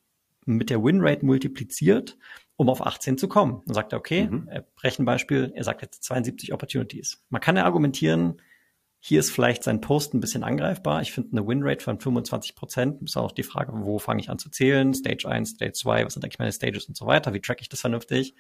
mit 0.45 0.71
der 0.71 0.83
Winrate 0.83 1.25
multipliziert, 1.25 2.17
um 2.57 2.69
auf 2.69 2.85
18 2.85 3.19
zu 3.19 3.29
kommen. 3.29 3.63
Dann 3.67 3.75
sagt 3.75 3.93
er, 3.93 3.99
okay, 3.99 4.29
Mhm. 4.31 4.49
äh, 4.49 4.63
Rechenbeispiel, 4.83 5.53
er 5.55 5.65
sagt 5.65 5.83
jetzt 5.83 6.03
72 6.05 6.53
Opportunities. 6.53 7.25
Man 7.29 7.41
kann 7.41 7.57
ja 7.57 7.65
argumentieren, 7.65 8.41
hier 8.99 9.21
ist 9.21 9.31
vielleicht 9.31 9.63
sein 9.63 9.81
Post 9.81 10.15
ein 10.15 10.21
bisschen 10.21 10.43
angreifbar. 10.43 11.03
Ich 11.03 11.13
finde 11.13 11.37
eine 11.37 11.47
Winrate 11.47 11.85
von 11.85 12.01
25 12.01 12.55
Prozent. 12.57 13.03
Ist 13.03 13.17
auch 13.17 13.31
die 13.31 13.43
Frage, 13.45 13.73
wo 13.75 13.99
fange 13.99 14.21
ich 14.21 14.31
an 14.31 14.39
zu 14.39 14.51
zählen? 14.51 14.95
Stage 14.95 15.29
1, 15.29 15.51
Stage 15.51 15.73
2, 15.75 16.07
was 16.07 16.15
sind 16.15 16.25
eigentlich 16.25 16.39
meine 16.39 16.51
Stages 16.53 16.87
und 16.87 16.97
so 16.97 17.07
weiter? 17.07 17.33
Wie 17.35 17.41
track 17.41 17.61
ich 17.61 17.69
das 17.69 17.83
vernünftig? 17.83 18.35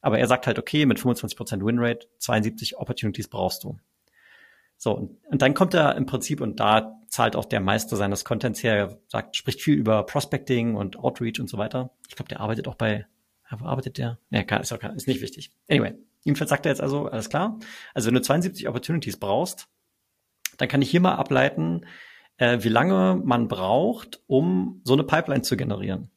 Aber 0.00 0.18
er 0.18 0.26
sagt 0.26 0.46
halt, 0.46 0.58
okay, 0.58 0.86
mit 0.86 1.00
25 1.00 1.36
Prozent 1.36 1.64
Winrate, 1.64 2.06
72 2.18 2.78
Opportunities 2.78 3.28
brauchst 3.28 3.64
du. 3.64 3.78
So, 4.76 4.92
und, 4.92 5.18
dann 5.30 5.54
kommt 5.54 5.74
er 5.74 5.96
im 5.96 6.06
Prinzip, 6.06 6.40
und 6.40 6.60
da 6.60 7.00
zahlt 7.08 7.36
auch 7.36 7.44
der 7.44 7.60
Meister 7.60 7.96
seines 7.96 8.24
Contents 8.24 8.62
her, 8.62 8.74
er 8.74 8.98
sagt, 9.08 9.36
spricht 9.36 9.62
viel 9.62 9.74
über 9.74 10.04
Prospecting 10.04 10.74
und 10.74 10.98
Outreach 10.98 11.40
und 11.40 11.48
so 11.48 11.58
weiter. 11.58 11.90
Ich 12.08 12.16
glaube, 12.16 12.28
der 12.28 12.40
arbeitet 12.40 12.68
auch 12.68 12.74
bei, 12.74 13.06
wo 13.50 13.64
arbeitet 13.64 13.98
der? 13.98 14.18
Nee, 14.30 14.44
kann, 14.44 14.60
ist, 14.60 14.72
auch, 14.72 14.82
ist 14.82 15.08
nicht 15.08 15.20
wichtig. 15.20 15.52
Anyway, 15.70 15.94
jedenfalls 16.24 16.50
sagt 16.50 16.66
er 16.66 16.72
jetzt 16.72 16.80
also, 16.80 17.06
alles 17.06 17.30
klar. 17.30 17.58
Also 17.94 18.08
wenn 18.08 18.14
du 18.14 18.22
72 18.22 18.68
Opportunities 18.68 19.18
brauchst, 19.18 19.68
dann 20.58 20.68
kann 20.68 20.82
ich 20.82 20.90
hier 20.90 21.00
mal 21.00 21.14
ableiten, 21.14 21.86
äh, 22.38 22.58
wie 22.62 22.68
lange 22.68 23.20
man 23.24 23.48
braucht, 23.48 24.20
um 24.26 24.80
so 24.84 24.92
eine 24.92 25.04
Pipeline 25.04 25.42
zu 25.42 25.56
generieren. 25.56 26.10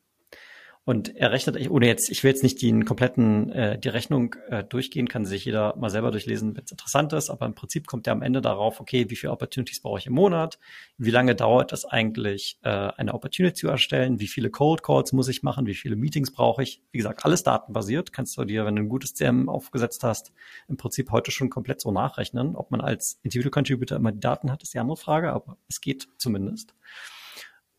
Und 0.85 1.15
er 1.15 1.31
rechnet, 1.31 1.69
ohne 1.69 1.85
jetzt, 1.85 2.09
ich 2.09 2.23
will 2.23 2.31
jetzt 2.31 2.41
nicht 2.41 2.61
den 2.61 2.83
kompletten, 2.83 3.51
äh, 3.51 3.77
die 3.77 3.89
Rechnung 3.89 4.35
äh, 4.49 4.63
durchgehen, 4.63 5.07
kann 5.07 5.23
sich 5.23 5.45
jeder 5.45 5.75
mal 5.75 5.89
selber 5.89 6.09
durchlesen, 6.09 6.55
wenn 6.55 6.63
es 6.63 6.71
interessant 6.71 7.13
ist, 7.13 7.29
aber 7.29 7.45
im 7.45 7.53
Prinzip 7.53 7.85
kommt 7.85 8.07
er 8.07 8.13
am 8.13 8.23
Ende 8.23 8.41
darauf, 8.41 8.79
okay, 8.79 9.07
wie 9.09 9.15
viele 9.15 9.31
Opportunities 9.31 9.81
brauche 9.81 9.99
ich 9.99 10.07
im 10.07 10.13
Monat, 10.13 10.57
wie 10.97 11.11
lange 11.11 11.35
dauert 11.35 11.73
es 11.73 11.85
eigentlich, 11.85 12.57
äh, 12.63 12.69
eine 12.69 13.13
Opportunity 13.13 13.53
zu 13.53 13.67
erstellen, 13.67 14.19
wie 14.19 14.27
viele 14.27 14.49
Cold 14.49 14.81
Calls 14.81 15.13
muss 15.13 15.27
ich 15.27 15.43
machen, 15.43 15.67
wie 15.67 15.75
viele 15.75 15.95
Meetings 15.95 16.31
brauche 16.31 16.63
ich. 16.63 16.81
Wie 16.91 16.97
gesagt, 16.97 17.23
alles 17.23 17.43
datenbasiert, 17.43 18.11
kannst 18.11 18.35
du 18.37 18.45
dir, 18.45 18.65
wenn 18.65 18.75
du 18.75 18.81
ein 18.81 18.89
gutes 18.89 19.13
CM 19.13 19.47
aufgesetzt 19.47 20.03
hast, 20.03 20.33
im 20.67 20.77
Prinzip 20.77 21.11
heute 21.11 21.29
schon 21.29 21.51
komplett 21.51 21.81
so 21.81 21.91
nachrechnen. 21.91 22.55
Ob 22.55 22.71
man 22.71 22.81
als 22.81 23.19
Individual 23.21 23.51
Contributor 23.51 23.97
immer 23.97 24.11
die 24.11 24.19
Daten 24.19 24.51
hat, 24.51 24.63
ist 24.63 24.73
die 24.73 24.79
andere 24.79 24.97
Frage, 24.97 25.33
aber 25.33 25.57
es 25.67 25.81
geht 25.81 26.07
zumindest. 26.17 26.73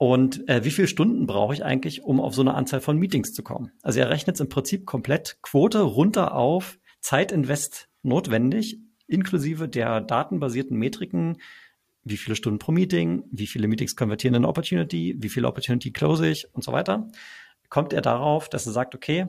Und 0.02 0.49
äh, 0.49 0.64
wie 0.64 0.71
viele 0.71 0.88
Stunden 0.88 1.26
brauche 1.26 1.52
ich 1.52 1.62
eigentlich, 1.62 2.04
um 2.04 2.21
auf 2.23 2.35
so 2.35 2.40
eine 2.40 2.54
Anzahl 2.54 2.80
von 2.80 2.97
Meetings 2.97 3.35
zu 3.35 3.42
kommen? 3.42 3.71
Also 3.83 4.00
er 4.00 4.09
rechnet 4.09 4.37
es 4.37 4.40
im 4.40 4.49
Prinzip 4.49 4.87
komplett 4.87 5.37
Quote 5.42 5.83
runter 5.83 6.35
auf 6.35 6.78
Zeitinvest 7.00 7.90
notwendig, 8.02 8.78
inklusive 9.09 9.69
der 9.69 10.00
datenbasierten 10.00 10.75
Metriken, 10.75 11.37
wie 12.02 12.16
viele 12.16 12.35
Stunden 12.35 12.59
pro 12.59 12.73
Meeting, 12.73 13.25
wie 13.30 13.47
viele 13.47 13.69
Meetings 13.69 13.95
konvertieren 13.95 14.37
in 14.37 14.47
Opportunity, 14.47 15.16
wie 15.19 15.28
viele 15.28 15.47
Opportunity 15.47 15.90
close 15.90 16.26
ich 16.26 16.49
und 16.54 16.64
so 16.64 16.73
weiter. 16.73 17.07
Kommt 17.69 17.92
er 17.92 18.00
darauf, 18.00 18.49
dass 18.49 18.64
er 18.64 18.73
sagt, 18.73 18.95
okay, 18.95 19.26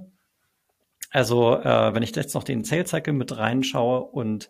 also 1.10 1.58
äh, 1.58 1.94
wenn 1.94 2.02
ich 2.02 2.16
jetzt 2.16 2.34
noch 2.34 2.46
den 2.46 2.64
Sales 2.64 2.92
Cycle 2.92 3.12
mit 3.12 3.36
reinschaue 3.36 4.04
und 4.04 4.50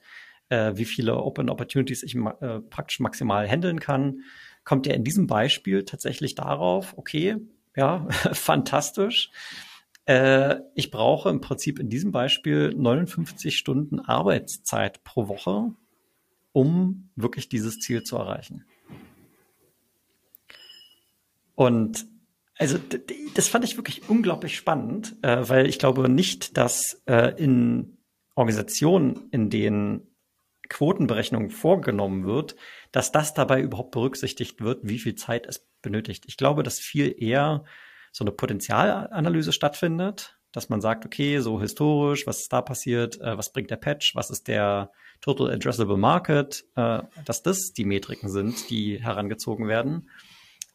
äh, 0.49 0.73
wie 0.75 0.85
viele 0.85 1.17
Open 1.17 1.49
Opportunities 1.49 2.03
ich 2.03 2.13
ma 2.13 2.37
äh, 2.41 2.59
praktisch 2.59 2.99
maximal 2.99 3.49
handeln 3.49 3.79
kann, 3.79 4.21
kommt 4.63 4.87
er 4.87 4.95
in 4.95 5.03
diesem 5.03 5.27
Beispiel 5.27 5.85
tatsächlich 5.85 6.35
darauf, 6.35 6.97
okay, 6.97 7.37
ja, 7.75 8.07
fantastisch. 8.33 9.31
Äh, 10.05 10.57
ich 10.75 10.91
brauche 10.91 11.29
im 11.29 11.41
Prinzip 11.41 11.79
in 11.79 11.89
diesem 11.89 12.11
Beispiel 12.11 12.73
59 12.75 13.57
Stunden 13.57 13.99
Arbeitszeit 13.99 15.03
pro 15.03 15.27
Woche, 15.27 15.73
um 16.51 17.09
wirklich 17.15 17.49
dieses 17.49 17.79
Ziel 17.79 18.03
zu 18.03 18.17
erreichen. 18.17 18.65
Und 21.55 22.07
also 22.57 22.77
das 23.33 23.47
fand 23.47 23.65
ich 23.65 23.77
wirklich 23.77 24.09
unglaublich 24.09 24.55
spannend, 24.55 25.15
äh, 25.21 25.47
weil 25.49 25.67
ich 25.67 25.79
glaube 25.79 26.09
nicht, 26.09 26.57
dass 26.57 27.01
äh, 27.05 27.33
in 27.41 27.97
Organisationen, 28.35 29.29
in 29.31 29.49
denen 29.49 30.10
Quotenberechnung 30.71 31.49
vorgenommen 31.49 32.25
wird, 32.25 32.55
dass 32.91 33.11
das 33.11 33.33
dabei 33.33 33.61
überhaupt 33.61 33.91
berücksichtigt 33.91 34.61
wird, 34.61 34.79
wie 34.83 34.99
viel 34.99 35.15
Zeit 35.15 35.45
es 35.45 35.67
benötigt. 35.81 36.23
Ich 36.27 36.37
glaube, 36.37 36.63
dass 36.63 36.79
viel 36.79 37.13
eher 37.17 37.65
so 38.11 38.23
eine 38.23 38.31
Potenzialanalyse 38.31 39.51
stattfindet, 39.51 40.37
dass 40.51 40.69
man 40.69 40.81
sagt, 40.81 41.05
okay, 41.05 41.39
so 41.39 41.61
historisch, 41.61 42.25
was 42.25 42.39
ist 42.39 42.53
da 42.53 42.61
passiert, 42.61 43.19
äh, 43.19 43.37
was 43.37 43.51
bringt 43.51 43.69
der 43.69 43.77
Patch, 43.77 44.15
was 44.15 44.29
ist 44.29 44.47
der 44.47 44.91
Total 45.21 45.51
Addressable 45.51 45.97
Market, 45.97 46.65
äh, 46.75 46.99
dass 47.25 47.43
das 47.43 47.73
die 47.73 47.85
Metriken 47.85 48.29
sind, 48.29 48.69
die 48.69 49.01
herangezogen 49.01 49.67
werden, 49.67 50.09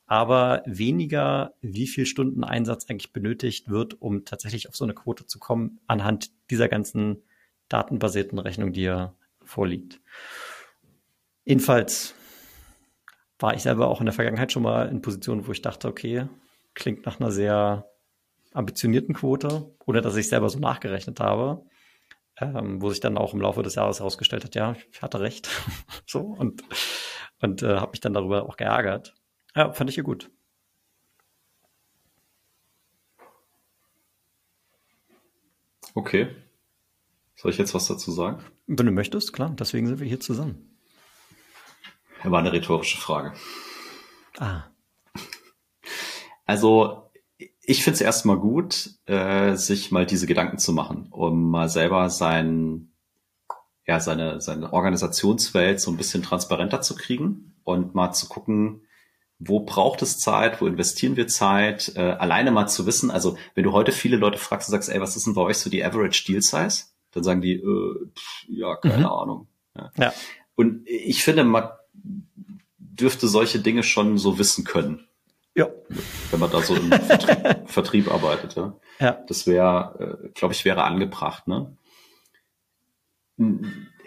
aber 0.07 0.63
weniger, 0.67 1.55
wie 1.63 1.87
viel 1.87 2.07
Stunden 2.07 2.45
Einsatz 2.45 2.89
eigentlich 2.89 3.13
benötigt 3.13 3.71
wird, 3.71 4.01
um 4.01 4.25
tatsächlich 4.25 4.69
auf 4.69 4.77
so 4.77 4.85
eine 4.85 4.95
Quote 4.95 5.27
zu 5.27 5.39
kommen, 5.39 5.81
anhand 5.87 6.31
dieser 6.51 6.69
ganzen 6.69 7.23
datenbasierten 7.69 8.39
Rechnung, 8.39 8.73
die 8.73 8.83
ja 8.83 9.15
vorliegt. 9.47 10.01
Jedenfalls 11.45 12.15
war 13.39 13.55
ich 13.55 13.63
selber 13.63 13.89
auch 13.89 14.01
in 14.01 14.07
der 14.07 14.15
Vergangenheit 14.15 14.53
schon 14.53 14.63
mal 14.63 14.89
in 14.89 15.03
Positionen, 15.03 15.47
wo 15.47 15.53
ich 15.53 15.63
dachte, 15.63 15.89
okay, 15.89 16.29
klingt 16.75 17.07
nach 17.07 17.21
einer 17.21 17.31
sehr 17.31 17.91
ambitionierten 18.53 19.15
Quote, 19.15 19.75
oder 19.85 20.01
dass 20.01 20.17
ich 20.17 20.29
selber 20.29 20.49
so 20.49 20.59
nachgerechnet 20.59 21.21
habe, 21.21 21.65
ähm, 22.39 22.81
wo 22.81 22.91
sich 22.91 23.01
dann 23.01 23.19
auch 23.19 23.35
im 23.35 23.41
Laufe 23.41 23.63
des 23.63 23.75
Jahres 23.75 24.01
herausgestellt 24.01 24.45
hat, 24.45 24.55
ja, 24.55 24.75
ich 24.93 25.03
hatte 25.03 25.21
recht. 25.21 25.49
so 26.07 26.21
und, 26.21 26.63
und 27.41 27.63
äh, 27.63 27.77
habe 27.77 27.93
mich 27.93 28.01
dann 28.01 28.15
darüber 28.15 28.45
auch 28.45 28.57
geärgert. 28.57 29.15
Ja, 29.55 29.73
fand 29.73 29.91
ich 29.91 29.95
hier 29.95 30.05
gut. 30.05 30.31
Okay. 35.95 36.29
Soll 37.37 37.51
ich 37.51 37.59
jetzt 37.59 37.75
was 37.75 37.87
dazu 37.87 38.11
sagen? 38.11 38.43
Wenn 38.67 38.87
du 38.87 38.93
möchtest, 38.93 39.33
klar. 39.33 39.55
Deswegen 39.59 39.87
sind 39.87 40.01
wir 40.01 40.07
hier 40.07 40.21
zusammen. 40.21 40.77
War 42.25 42.41
eine 42.41 42.53
rhetorische 42.53 42.99
Frage. 42.99 43.33
Ah. 44.39 44.65
Also 46.45 47.11
ich 47.61 47.83
finde 47.83 47.97
es 47.97 48.01
erstmal 48.01 48.39
gut, 48.39 48.91
äh, 49.07 49.57
sich 49.57 49.91
mal 49.91 50.07
diese 50.07 50.27
Gedanken 50.27 50.59
zu 50.59 50.73
machen, 50.73 51.09
um 51.11 51.51
mal 51.51 51.69
selber 51.69 52.09
sein, 52.11 52.93
ja, 53.87 54.01
seine, 54.01 54.41
seine 54.41 54.73
Organisationswelt 54.73 55.81
so 55.81 55.91
ein 55.91 55.97
bisschen 55.97 56.23
transparenter 56.23 56.81
zu 56.81 56.95
kriegen 56.95 57.57
und 57.65 57.95
mal 57.95 58.13
zu 58.13 58.29
gucken, 58.29 58.83
wo 59.39 59.61
braucht 59.61 60.01
es 60.03 60.19
Zeit, 60.19 60.61
wo 60.61 60.67
investieren 60.67 61.17
wir 61.17 61.29
Zeit, 61.29 61.93
äh, 61.97 62.01
alleine 62.01 62.53
mal 62.53 62.69
zu 62.69 62.87
wissen, 62.87 63.11
also 63.11 63.37
wenn 63.55 63.65
du 63.65 63.73
heute 63.73 63.93
viele 63.93 64.17
Leute 64.17 64.39
fragst 64.39 64.69
und 64.69 64.73
sagst, 64.73 64.89
ey, 64.89 65.01
was 65.01 65.17
ist 65.17 65.27
denn 65.27 65.35
bei 65.35 65.43
euch 65.43 65.59
so 65.59 65.69
die 65.69 65.85
Average 65.85 66.25
Deal 66.27 66.41
Size? 66.41 66.85
Dann 67.17 67.25
sagen 67.25 67.41
die, 67.41 67.55
äh, 67.55 68.07
pff, 68.15 68.45
ja, 68.49 68.77
keine 68.77 68.99
Mhm. 68.99 69.07
Ahnung. 69.07 69.47
Ja. 69.75 69.91
Ja. 69.99 70.15
Und 70.55 70.83
ich 70.87 71.25
finde, 71.25 71.45
man 71.45 71.69
dürfte 72.79 73.27
solche 73.27 73.59
Dinge 73.59 73.83
schon 73.83 74.19
so 74.19 74.39
wissen 74.39 74.65
können, 74.65 75.07
Ja. 75.55 75.69
wenn 76.31 76.41
man 76.41 76.51
da 76.51 76.61
so 76.63 76.75
im 76.77 76.91
Vertrieb, 76.93 77.39
Vertrieb 77.69 78.11
arbeitet. 78.13 78.55
Ja. 78.57 78.77
Ja. 79.01 79.13
Das 79.29 79.47
wäre, 79.47 80.21
äh, 80.25 80.29
glaube 80.35 80.53
ich, 80.55 80.65
wäre 80.65 80.85
angebracht. 80.85 81.49
Ne? 81.49 81.75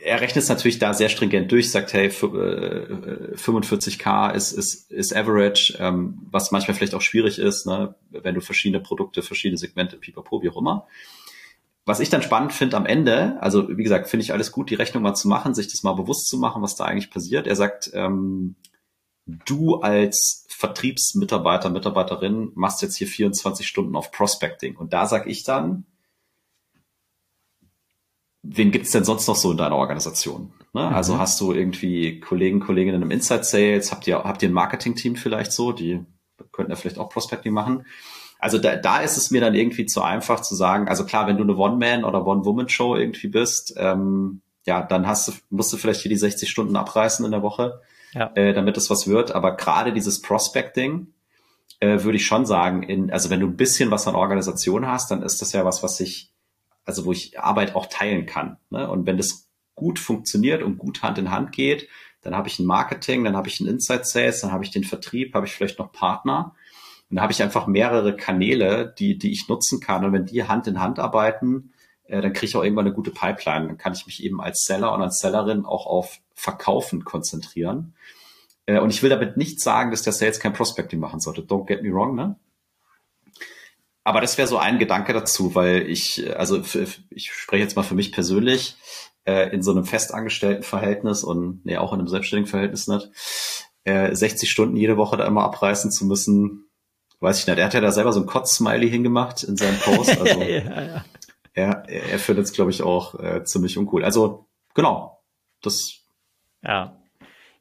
Er 0.02 0.22
rechnet 0.22 0.44
es 0.44 0.50
natürlich 0.50 0.80
da 0.80 0.94
sehr 0.94 1.10
stringent 1.10 1.52
durch, 1.52 1.70
sagt, 1.72 1.94
hey, 1.94 2.08
f- 2.08 2.24
äh, 2.24 3.36
45k 3.36 4.32
ist, 4.34 4.54
ist, 4.54 4.90
ist 4.92 5.16
Average, 5.16 5.76
ähm, 5.80 6.20
was 6.32 6.52
manchmal 6.52 6.74
vielleicht 6.76 6.96
auch 6.96 7.02
schwierig 7.02 7.38
ist, 7.38 7.68
ne? 7.68 7.94
wenn 8.10 8.34
du 8.34 8.42
verschiedene 8.42 8.82
Produkte, 8.82 9.22
verschiedene 9.22 9.58
Segmente, 9.58 9.98
pipapo, 9.98 10.42
wie 10.42 10.50
auch 10.50 10.58
immer. 10.58 10.88
Was 11.90 12.00
ich 12.00 12.12
dann 12.12 12.22
spannend 12.22 12.54
finde 12.54 12.78
am 12.78 12.86
Ende, 12.86 13.42
also 13.42 13.68
wie 13.76 13.82
gesagt, 13.82 14.10
finde 14.10 14.24
ich 14.24 14.32
alles 14.32 14.52
gut, 14.52 14.70
die 14.70 14.76
Rechnung 14.76 15.02
mal 15.02 15.16
zu 15.16 15.28
machen, 15.28 15.56
sich 15.56 15.70
das 15.70 15.82
mal 15.82 15.94
bewusst 15.94 16.28
zu 16.28 16.38
machen, 16.38 16.62
was 16.62 16.76
da 16.76 16.86
eigentlich 16.86 17.10
passiert. 17.10 17.48
Er 17.48 17.56
sagt, 17.56 17.90
ähm, 17.96 18.56
du 19.26 19.78
als 19.78 20.46
Vertriebsmitarbeiter, 20.50 21.72
Mitarbeiterin 21.72 22.52
machst 22.54 22.84
jetzt 22.84 22.96
hier 22.96 23.08
24 23.08 23.66
Stunden 23.66 23.96
auf 23.96 24.12
Prospecting. 24.12 24.78
Und 24.78 24.94
da 24.94 25.08
sag 25.08 25.26
ich 25.26 25.42
dann, 25.44 25.88
wen 28.44 28.70
gibt's 28.70 28.92
denn 28.92 29.04
sonst 29.04 29.28
noch 29.28 29.36
so 29.36 29.50
in 29.50 29.58
deiner 29.58 29.76
Organisation? 29.76 30.54
Ne? 30.74 30.86
Mhm. 30.90 30.94
Also 30.94 31.18
hast 31.18 31.42
du 31.42 31.54
irgendwie 31.54 32.20
Kollegen, 32.20 32.60
Kolleginnen 32.60 33.02
im 33.02 33.10
Inside 33.10 33.46
Sales? 33.46 33.92
Habt 33.92 34.06
ihr, 34.06 34.24
habt 34.24 34.44
ihr 34.44 34.50
ein 34.50 34.54
Marketing-Team 34.54 35.16
vielleicht 35.16 35.52
so? 35.52 35.72
Die 35.72 36.06
könnten 36.52 36.72
ja 36.72 36.76
vielleicht 36.76 37.00
auch 37.00 37.10
Prospecting 37.10 37.52
machen. 37.52 37.88
Also 38.40 38.58
da, 38.58 38.78
da 38.78 39.02
ist 39.02 39.18
es 39.18 39.32
mir 39.32 39.42
dann 39.42 39.54
irgendwie 39.54 39.86
zu 39.86 40.02
einfach 40.02 40.40
zu 40.40 40.56
sagen, 40.56 40.88
also 40.88 41.06
klar, 41.06 41.28
wenn 41.28 41.38
du 41.38 41.44
eine 41.44 41.58
One-Man- 41.58 42.06
oder 42.06 42.26
One-Woman-Show 42.26 42.96
irgendwie 42.96 43.28
bist, 43.28 43.74
ähm, 43.78 44.42
ja, 44.66 44.82
dann 44.82 45.08
hast 45.08 45.28
du, 45.28 45.32
musst 45.50 45.74
du 45.74 45.78
vielleicht 45.78 46.02
hier 46.02 46.10
die 46.10 46.18
60 46.18 46.50
Stunden 46.50 46.76
abreißen 46.76 47.26
in 47.26 47.32
der 47.32 47.42
Woche, 47.42 47.82
ja. 48.14 48.32
äh, 48.36 48.54
damit 48.54 48.78
es 48.78 48.90
was 48.90 49.08
wird. 49.08 49.32
Aber 49.32 49.58
gerade 49.58 49.92
dieses 49.92 50.22
Prospecting, 50.22 51.08
äh, 51.82 52.04
würde 52.04 52.18
ich 52.18 52.26
schon 52.26 52.46
sagen, 52.46 52.84
in, 52.84 53.12
also 53.12 53.30
wenn 53.30 53.42
du 53.42 53.48
ein 53.48 53.58
bisschen 53.58 53.92
was 53.92 54.08
an 54.08 54.16
Organisation 54.16 54.88
hast, 54.88 55.12
dann 55.12 55.22
ist 55.22 55.42
das 55.42 55.52
ja 55.52 55.66
was, 55.66 55.84
was 55.84 56.00
ich, 56.00 56.32
also 56.86 57.06
wo 57.06 57.12
ich 57.12 57.40
Arbeit 57.40 57.76
auch 57.76 57.88
teilen 57.88 58.26
kann. 58.26 58.58
Ne? 58.70 58.90
Und 58.90 59.06
wenn 59.06 59.18
das 59.18 59.50
gut 59.76 60.00
funktioniert 60.00 60.64
und 60.64 60.78
gut 60.78 61.04
Hand 61.04 61.18
in 61.18 61.32
Hand 61.32 61.52
geht, 61.52 61.88
dann 62.22 62.36
habe 62.36 62.48
ich 62.48 62.60
ein 62.60 62.66
Marketing, 62.66 63.24
dann 63.24 63.38
habe 63.38 63.48
ich 63.48 63.60
ein 63.60 63.68
Inside 63.68 64.04
Sales, 64.04 64.42
dann 64.42 64.52
habe 64.52 64.64
ich 64.64 64.72
den 64.72 64.84
Vertrieb, 64.84 65.34
habe 65.34 65.46
ich 65.46 65.54
vielleicht 65.54 65.80
noch 65.80 65.92
Partner. 65.92 66.54
Und 67.10 67.16
dann 67.16 67.24
habe 67.24 67.34
ich 67.34 67.42
einfach 67.42 67.68
mehrere 67.68 68.16
Kanäle, 68.16 68.94
die, 68.98 69.18
die 69.18 69.32
ich 69.32 69.48
nutzen 69.48 69.80
kann. 69.80 70.06
Und 70.06 70.14
wenn 70.14 70.26
die 70.26 70.44
Hand 70.44 70.68
in 70.68 70.80
Hand 70.80 71.00
arbeiten, 71.00 71.74
äh, 72.04 72.22
dann 72.22 72.34
kriege 72.34 72.48
ich 72.48 72.56
auch 72.56 72.64
irgendwann 72.64 72.86
eine 72.86 72.96
gute 72.96 73.12
Pipeline. 73.12 73.68
Dann 73.68 73.78
kann 73.78 73.94
ich 73.94 74.06
mich 74.06 74.24
eben 74.24 74.42
als 74.42 74.64
Seller 74.64 74.94
und 74.94 75.02
als 75.02 75.18
Sellerin 75.18 75.66
auch 75.66 75.86
auf 75.86 76.20
Verkaufen 76.36 77.04
konzentrieren. 77.04 77.96
Äh, 78.66 78.80
und 78.80 78.92
ich 78.92 79.02
will 79.02 79.10
damit 79.10 79.38
nicht 79.38 79.60
sagen, 79.60 79.92
dass 79.92 80.04
der 80.04 80.14
Sales 80.14 80.40
kein 80.40 80.54
Prospecting 80.54 81.00
machen 81.00 81.20
sollte. 81.20 81.42
Don't 81.42 81.66
get 81.66 81.82
me 81.82 81.92
wrong, 81.92 82.16
ne? 82.16 82.36
Aber 84.04 84.22
das 84.22 84.38
wäre 84.38 84.48
so 84.48 84.58
ein 84.58 84.80
Gedanke 84.80 85.14
dazu, 85.14 85.54
weil 85.56 85.90
ich, 85.90 86.36
also 86.36 86.64
für, 86.64 86.88
ich 87.10 87.32
spreche 87.32 87.64
jetzt 87.64 87.76
mal 87.76 87.84
für 87.84 87.96
mich 87.96 88.12
persönlich, 88.12 88.78
äh, 89.26 89.54
in 89.54 89.62
so 89.62 89.72
einem 89.72 89.86
festangestellten 89.86 90.64
Verhältnis 90.64 91.24
und 91.24 91.66
nee, 91.66 91.78
auch 91.78 91.94
in 91.94 92.00
einem 92.00 92.08
selbstständigen 92.08 92.50
Verhältnis 92.50 92.88
nicht, 92.88 93.10
äh, 93.84 94.16
60 94.16 94.50
Stunden 94.50 94.76
jede 94.76 94.98
Woche 94.98 95.18
da 95.18 95.26
immer 95.26 95.44
abreißen 95.44 95.92
zu 95.92 96.06
müssen, 96.06 96.69
weiß 97.20 97.40
ich 97.40 97.48
nicht. 97.48 97.58
Er 97.58 97.66
hat 97.66 97.74
ja 97.74 97.82
da 97.82 97.92
selber 97.92 98.14
so 98.14 98.22
ein 98.22 98.26
Kotz-Smiley 98.26 98.90
hingemacht 98.90 99.44
in 99.44 99.58
seinem 99.58 99.78
Post. 99.80 100.18
Also 100.20 100.42
ja, 100.42 100.82
ja. 100.82 101.06
Er, 101.54 101.90
er 101.90 102.20
findet 102.20 102.46
es, 102.46 102.54
glaube 102.54 102.72
ich, 102.72 102.84
auch 102.84 103.20
äh, 103.20 103.44
ziemlich 103.44 103.78
uncool. 103.78 104.06
Also 104.06 104.48
genau, 104.74 105.22
das 105.62 106.00
ja. 106.62 106.96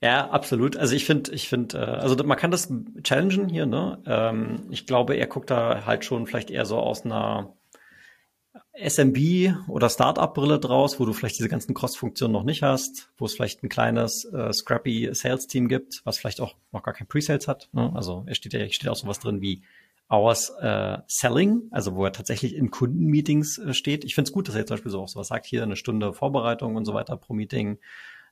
Ja, 0.00 0.30
absolut. 0.30 0.76
Also 0.76 0.94
ich 0.94 1.04
finde, 1.04 1.32
ich 1.32 1.48
finde, 1.48 1.78
äh, 1.78 1.80
also 1.80 2.16
man 2.24 2.36
kann 2.36 2.52
das 2.52 2.72
challengen 3.02 3.48
hier, 3.48 3.66
ne? 3.66 4.00
Ähm, 4.06 4.66
ich 4.70 4.86
glaube, 4.86 5.14
er 5.16 5.26
guckt 5.26 5.50
da 5.50 5.84
halt 5.86 6.04
schon 6.04 6.26
vielleicht 6.26 6.50
eher 6.50 6.66
so 6.66 6.78
aus 6.78 7.04
einer 7.04 7.56
SMB 8.72 9.68
oder 9.68 9.90
Startup-Brille 9.90 10.60
draus, 10.60 11.00
wo 11.00 11.04
du 11.04 11.12
vielleicht 11.12 11.38
diese 11.38 11.48
ganzen 11.48 11.74
Cross-Funktionen 11.74 12.32
noch 12.32 12.44
nicht 12.44 12.62
hast, 12.62 13.10
wo 13.16 13.24
es 13.24 13.34
vielleicht 13.34 13.62
ein 13.62 13.68
kleines, 13.68 14.24
äh, 14.24 14.52
scrappy 14.52 15.10
Sales-Team 15.12 15.68
gibt, 15.68 16.00
was 16.04 16.18
vielleicht 16.18 16.40
auch 16.40 16.56
noch 16.72 16.82
gar 16.82 16.94
kein 16.94 17.06
Pre-Sales 17.06 17.48
hat. 17.48 17.68
Ne? 17.72 17.92
Also 17.94 18.24
es 18.26 18.36
steht 18.36 18.52
ja 18.52 18.68
steht 18.70 18.88
auch 18.88 18.96
sowas 18.96 19.18
drin 19.18 19.40
wie 19.40 19.62
Hours 20.10 20.50
äh, 20.60 20.98
Selling, 21.06 21.68
also 21.70 21.94
wo 21.94 22.04
er 22.04 22.12
tatsächlich 22.12 22.54
in 22.54 22.70
Kundenmeetings 22.70 23.58
äh, 23.58 23.74
steht. 23.74 24.04
Ich 24.04 24.14
finde 24.14 24.28
es 24.28 24.32
gut, 24.32 24.48
dass 24.48 24.54
er 24.54 24.60
jetzt 24.60 24.68
zum 24.68 24.76
Beispiel 24.76 24.92
so 24.92 25.02
auch 25.02 25.08
sowas 25.08 25.28
sagt, 25.28 25.44
hier 25.44 25.62
eine 25.62 25.76
Stunde 25.76 26.12
Vorbereitung 26.14 26.76
und 26.76 26.84
so 26.84 26.94
weiter 26.94 27.16
pro 27.16 27.34
Meeting, 27.34 27.78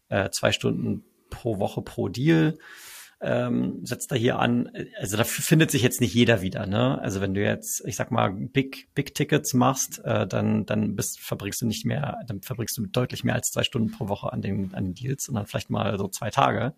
äh, 0.09 0.31
zwei 0.31 0.52
Stunden 0.52 1.05
pro 1.29 1.59
Woche 1.59 1.83
pro 1.83 2.09
Deal 2.09 2.57
ähm, 3.26 3.84
setzt 3.84 4.12
er 4.12 4.18
hier 4.18 4.38
an. 4.38 4.70
Also 4.98 5.16
da 5.16 5.24
findet 5.24 5.70
sich 5.70 5.82
jetzt 5.82 6.00
nicht 6.00 6.14
jeder 6.14 6.42
wieder. 6.42 6.66
Ne? 6.66 6.98
Also 7.00 7.20
wenn 7.20 7.34
du 7.34 7.42
jetzt, 7.42 7.82
ich 7.86 7.96
sag 7.96 8.10
mal, 8.10 8.30
Big 8.30 8.88
Big 8.94 9.14
Tickets 9.14 9.52
machst, 9.52 10.00
äh, 10.04 10.26
dann 10.26 10.64
dann 10.64 10.94
bist, 10.94 11.20
verbringst 11.20 11.60
du 11.60 11.66
nicht 11.66 11.84
mehr, 11.84 12.18
dann 12.26 12.40
verbringst 12.40 12.78
du 12.78 12.86
deutlich 12.86 13.24
mehr 13.24 13.34
als 13.34 13.50
zwei 13.50 13.64
Stunden 13.64 13.90
pro 13.90 14.08
Woche 14.08 14.32
an 14.32 14.42
den 14.42 14.74
an 14.74 14.84
den 14.84 14.94
Deals, 14.94 15.24
sondern 15.24 15.46
vielleicht 15.46 15.70
mal 15.70 15.98
so 15.98 16.08
zwei 16.08 16.30
Tage. 16.30 16.74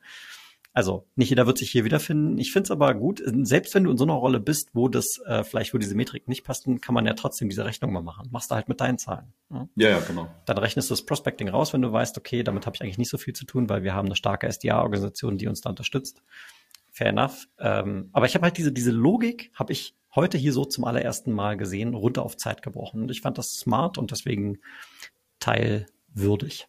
Also 0.79 1.09
nicht 1.17 1.31
jeder 1.31 1.49
wird 1.49 1.59
sich 1.59 1.73
hier 1.73 1.85
wiederfinden. 1.85 2.39
Ich 2.39 2.53
finde 2.53 2.69
es 2.69 2.71
aber 2.71 2.95
gut, 2.95 3.21
selbst 3.43 3.75
wenn 3.75 3.83
du 3.83 3.91
in 3.91 3.97
so 3.97 4.05
einer 4.05 4.13
Rolle 4.13 4.39
bist, 4.39 4.69
wo 4.75 4.87
das 4.87 5.19
äh, 5.27 5.43
vielleicht, 5.43 5.75
wo 5.75 5.79
diese 5.79 5.97
Metrik 5.97 6.29
nicht 6.29 6.45
passt, 6.45 6.69
kann 6.81 6.95
man 6.95 7.05
ja 7.05 7.15
trotzdem 7.15 7.49
diese 7.49 7.65
Rechnung 7.65 7.93
mal 7.93 8.01
machen. 8.01 8.29
Machst 8.31 8.53
du 8.53 8.55
halt 8.55 8.69
mit 8.69 8.81
deinen 8.81 8.97
Zahlen. 8.97 9.33
Ne? 9.49 9.69
Ja, 9.75 9.89
ja, 9.89 9.99
genau. 9.99 10.29
Dann 10.47 10.57
rechnest 10.57 10.89
du 10.89 10.93
das 10.93 11.05
Prospecting 11.05 11.49
raus, 11.49 11.73
wenn 11.73 11.83
du 11.83 11.91
weißt, 11.91 12.17
okay, 12.17 12.45
damit 12.45 12.65
habe 12.65 12.77
ich 12.77 12.83
eigentlich 12.83 12.97
nicht 12.97 13.11
so 13.11 13.19
viel 13.19 13.35
zu 13.35 13.45
tun, 13.45 13.69
weil 13.69 13.83
wir 13.83 13.93
haben 13.93 14.07
eine 14.07 14.15
starke 14.15 14.47
SDA-Organisation, 14.47 15.37
die 15.37 15.49
uns 15.49 15.63
da 15.63 15.71
unterstützt. 15.71 16.23
Fair 16.93 17.09
enough. 17.09 17.49
Ähm, 17.59 18.11
aber 18.13 18.27
ich 18.27 18.37
habe 18.37 18.45
halt 18.45 18.57
diese, 18.57 18.71
diese 18.71 18.93
Logik, 18.93 19.51
habe 19.55 19.73
ich 19.73 19.97
heute 20.15 20.39
hier 20.39 20.53
so 20.53 20.65
zum 20.65 20.85
allerersten 20.85 21.33
Mal 21.33 21.57
gesehen, 21.57 21.95
runter 21.95 22.23
auf 22.23 22.37
Zeit 22.37 22.63
gebrochen. 22.63 23.03
Und 23.03 23.11
ich 23.11 23.21
fand 23.21 23.37
das 23.37 23.59
smart 23.59 23.99
und 23.99 24.13
deswegen 24.13 24.61
teilwürdig. 25.41 26.69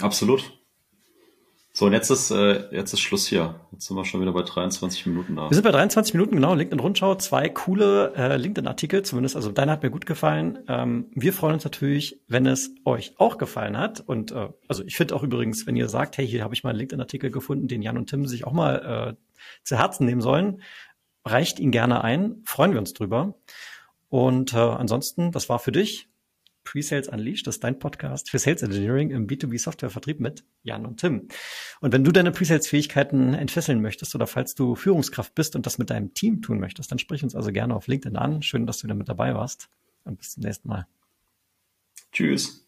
Absolut. 0.00 0.55
So, 1.78 1.84
und 1.84 1.92
jetzt 1.92 2.08
ist, 2.08 2.30
äh, 2.30 2.74
jetzt 2.74 2.94
ist 2.94 3.00
Schluss 3.00 3.26
hier. 3.26 3.60
Jetzt 3.70 3.86
sind 3.88 3.98
wir 3.98 4.06
schon 4.06 4.22
wieder 4.22 4.32
bei 4.32 4.40
23 4.40 5.04
Minuten 5.04 5.36
da. 5.36 5.50
Wir 5.50 5.54
sind 5.54 5.62
bei 5.62 5.72
23 5.72 6.14
Minuten, 6.14 6.36
genau. 6.36 6.54
LinkedIn 6.54 6.80
Rundschau, 6.80 7.16
zwei 7.16 7.50
coole 7.50 8.14
äh, 8.16 8.38
LinkedIn-Artikel, 8.38 9.02
zumindest. 9.02 9.36
Also 9.36 9.52
deiner 9.52 9.72
hat 9.72 9.82
mir 9.82 9.90
gut 9.90 10.06
gefallen. 10.06 10.60
Ähm, 10.68 11.10
wir 11.14 11.34
freuen 11.34 11.52
uns 11.52 11.64
natürlich, 11.64 12.18
wenn 12.28 12.46
es 12.46 12.70
euch 12.86 13.12
auch 13.18 13.36
gefallen 13.36 13.76
hat. 13.76 14.00
Und 14.00 14.32
äh, 14.32 14.48
also 14.68 14.84
ich 14.84 14.96
finde 14.96 15.14
auch 15.14 15.22
übrigens, 15.22 15.66
wenn 15.66 15.76
ihr 15.76 15.90
sagt, 15.90 16.16
hey, 16.16 16.26
hier 16.26 16.44
habe 16.44 16.54
ich 16.54 16.64
mal 16.64 16.70
einen 16.70 16.78
LinkedIn-Artikel 16.78 17.30
gefunden, 17.30 17.68
den 17.68 17.82
Jan 17.82 17.98
und 17.98 18.08
Tim 18.08 18.24
sich 18.26 18.46
auch 18.46 18.54
mal 18.54 19.16
äh, 19.18 19.36
zu 19.62 19.76
Herzen 19.76 20.06
nehmen 20.06 20.22
sollen, 20.22 20.62
reicht 21.26 21.60
ihn 21.60 21.72
gerne 21.72 22.02
ein. 22.02 22.40
Freuen 22.46 22.72
wir 22.72 22.78
uns 22.78 22.94
drüber. 22.94 23.34
Und 24.08 24.54
äh, 24.54 24.56
ansonsten, 24.56 25.30
das 25.30 25.50
war 25.50 25.58
für 25.58 25.72
dich 25.72 26.08
Pre-Sales 26.66 27.08
Unleashed, 27.08 27.46
das 27.46 27.56
ist 27.56 27.64
dein 27.64 27.78
Podcast 27.78 28.30
für 28.30 28.38
Sales 28.38 28.62
Engineering 28.62 29.10
im 29.10 29.26
B2B 29.26 29.58
Software 29.58 29.88
Vertrieb 29.88 30.20
mit 30.20 30.44
Jan 30.64 30.84
und 30.84 31.00
Tim. 31.00 31.28
Und 31.80 31.92
wenn 31.92 32.04
du 32.04 32.12
deine 32.12 32.32
Pre-Sales 32.32 32.68
Fähigkeiten 32.68 33.32
entfesseln 33.32 33.80
möchtest 33.80 34.14
oder 34.14 34.26
falls 34.26 34.54
du 34.54 34.74
Führungskraft 34.74 35.34
bist 35.34 35.56
und 35.56 35.64
das 35.64 35.78
mit 35.78 35.88
deinem 35.88 36.12
Team 36.12 36.42
tun 36.42 36.60
möchtest, 36.60 36.90
dann 36.90 36.98
sprich 36.98 37.22
uns 37.22 37.34
also 37.34 37.52
gerne 37.52 37.74
auf 37.74 37.86
LinkedIn 37.86 38.16
an. 38.16 38.42
Schön, 38.42 38.66
dass 38.66 38.78
du 38.78 38.84
wieder 38.84 38.94
mit 38.94 39.08
dabei 39.08 39.34
warst 39.34 39.70
und 40.04 40.18
bis 40.18 40.32
zum 40.32 40.42
nächsten 40.42 40.68
Mal. 40.68 40.86
Tschüss. 42.12 42.65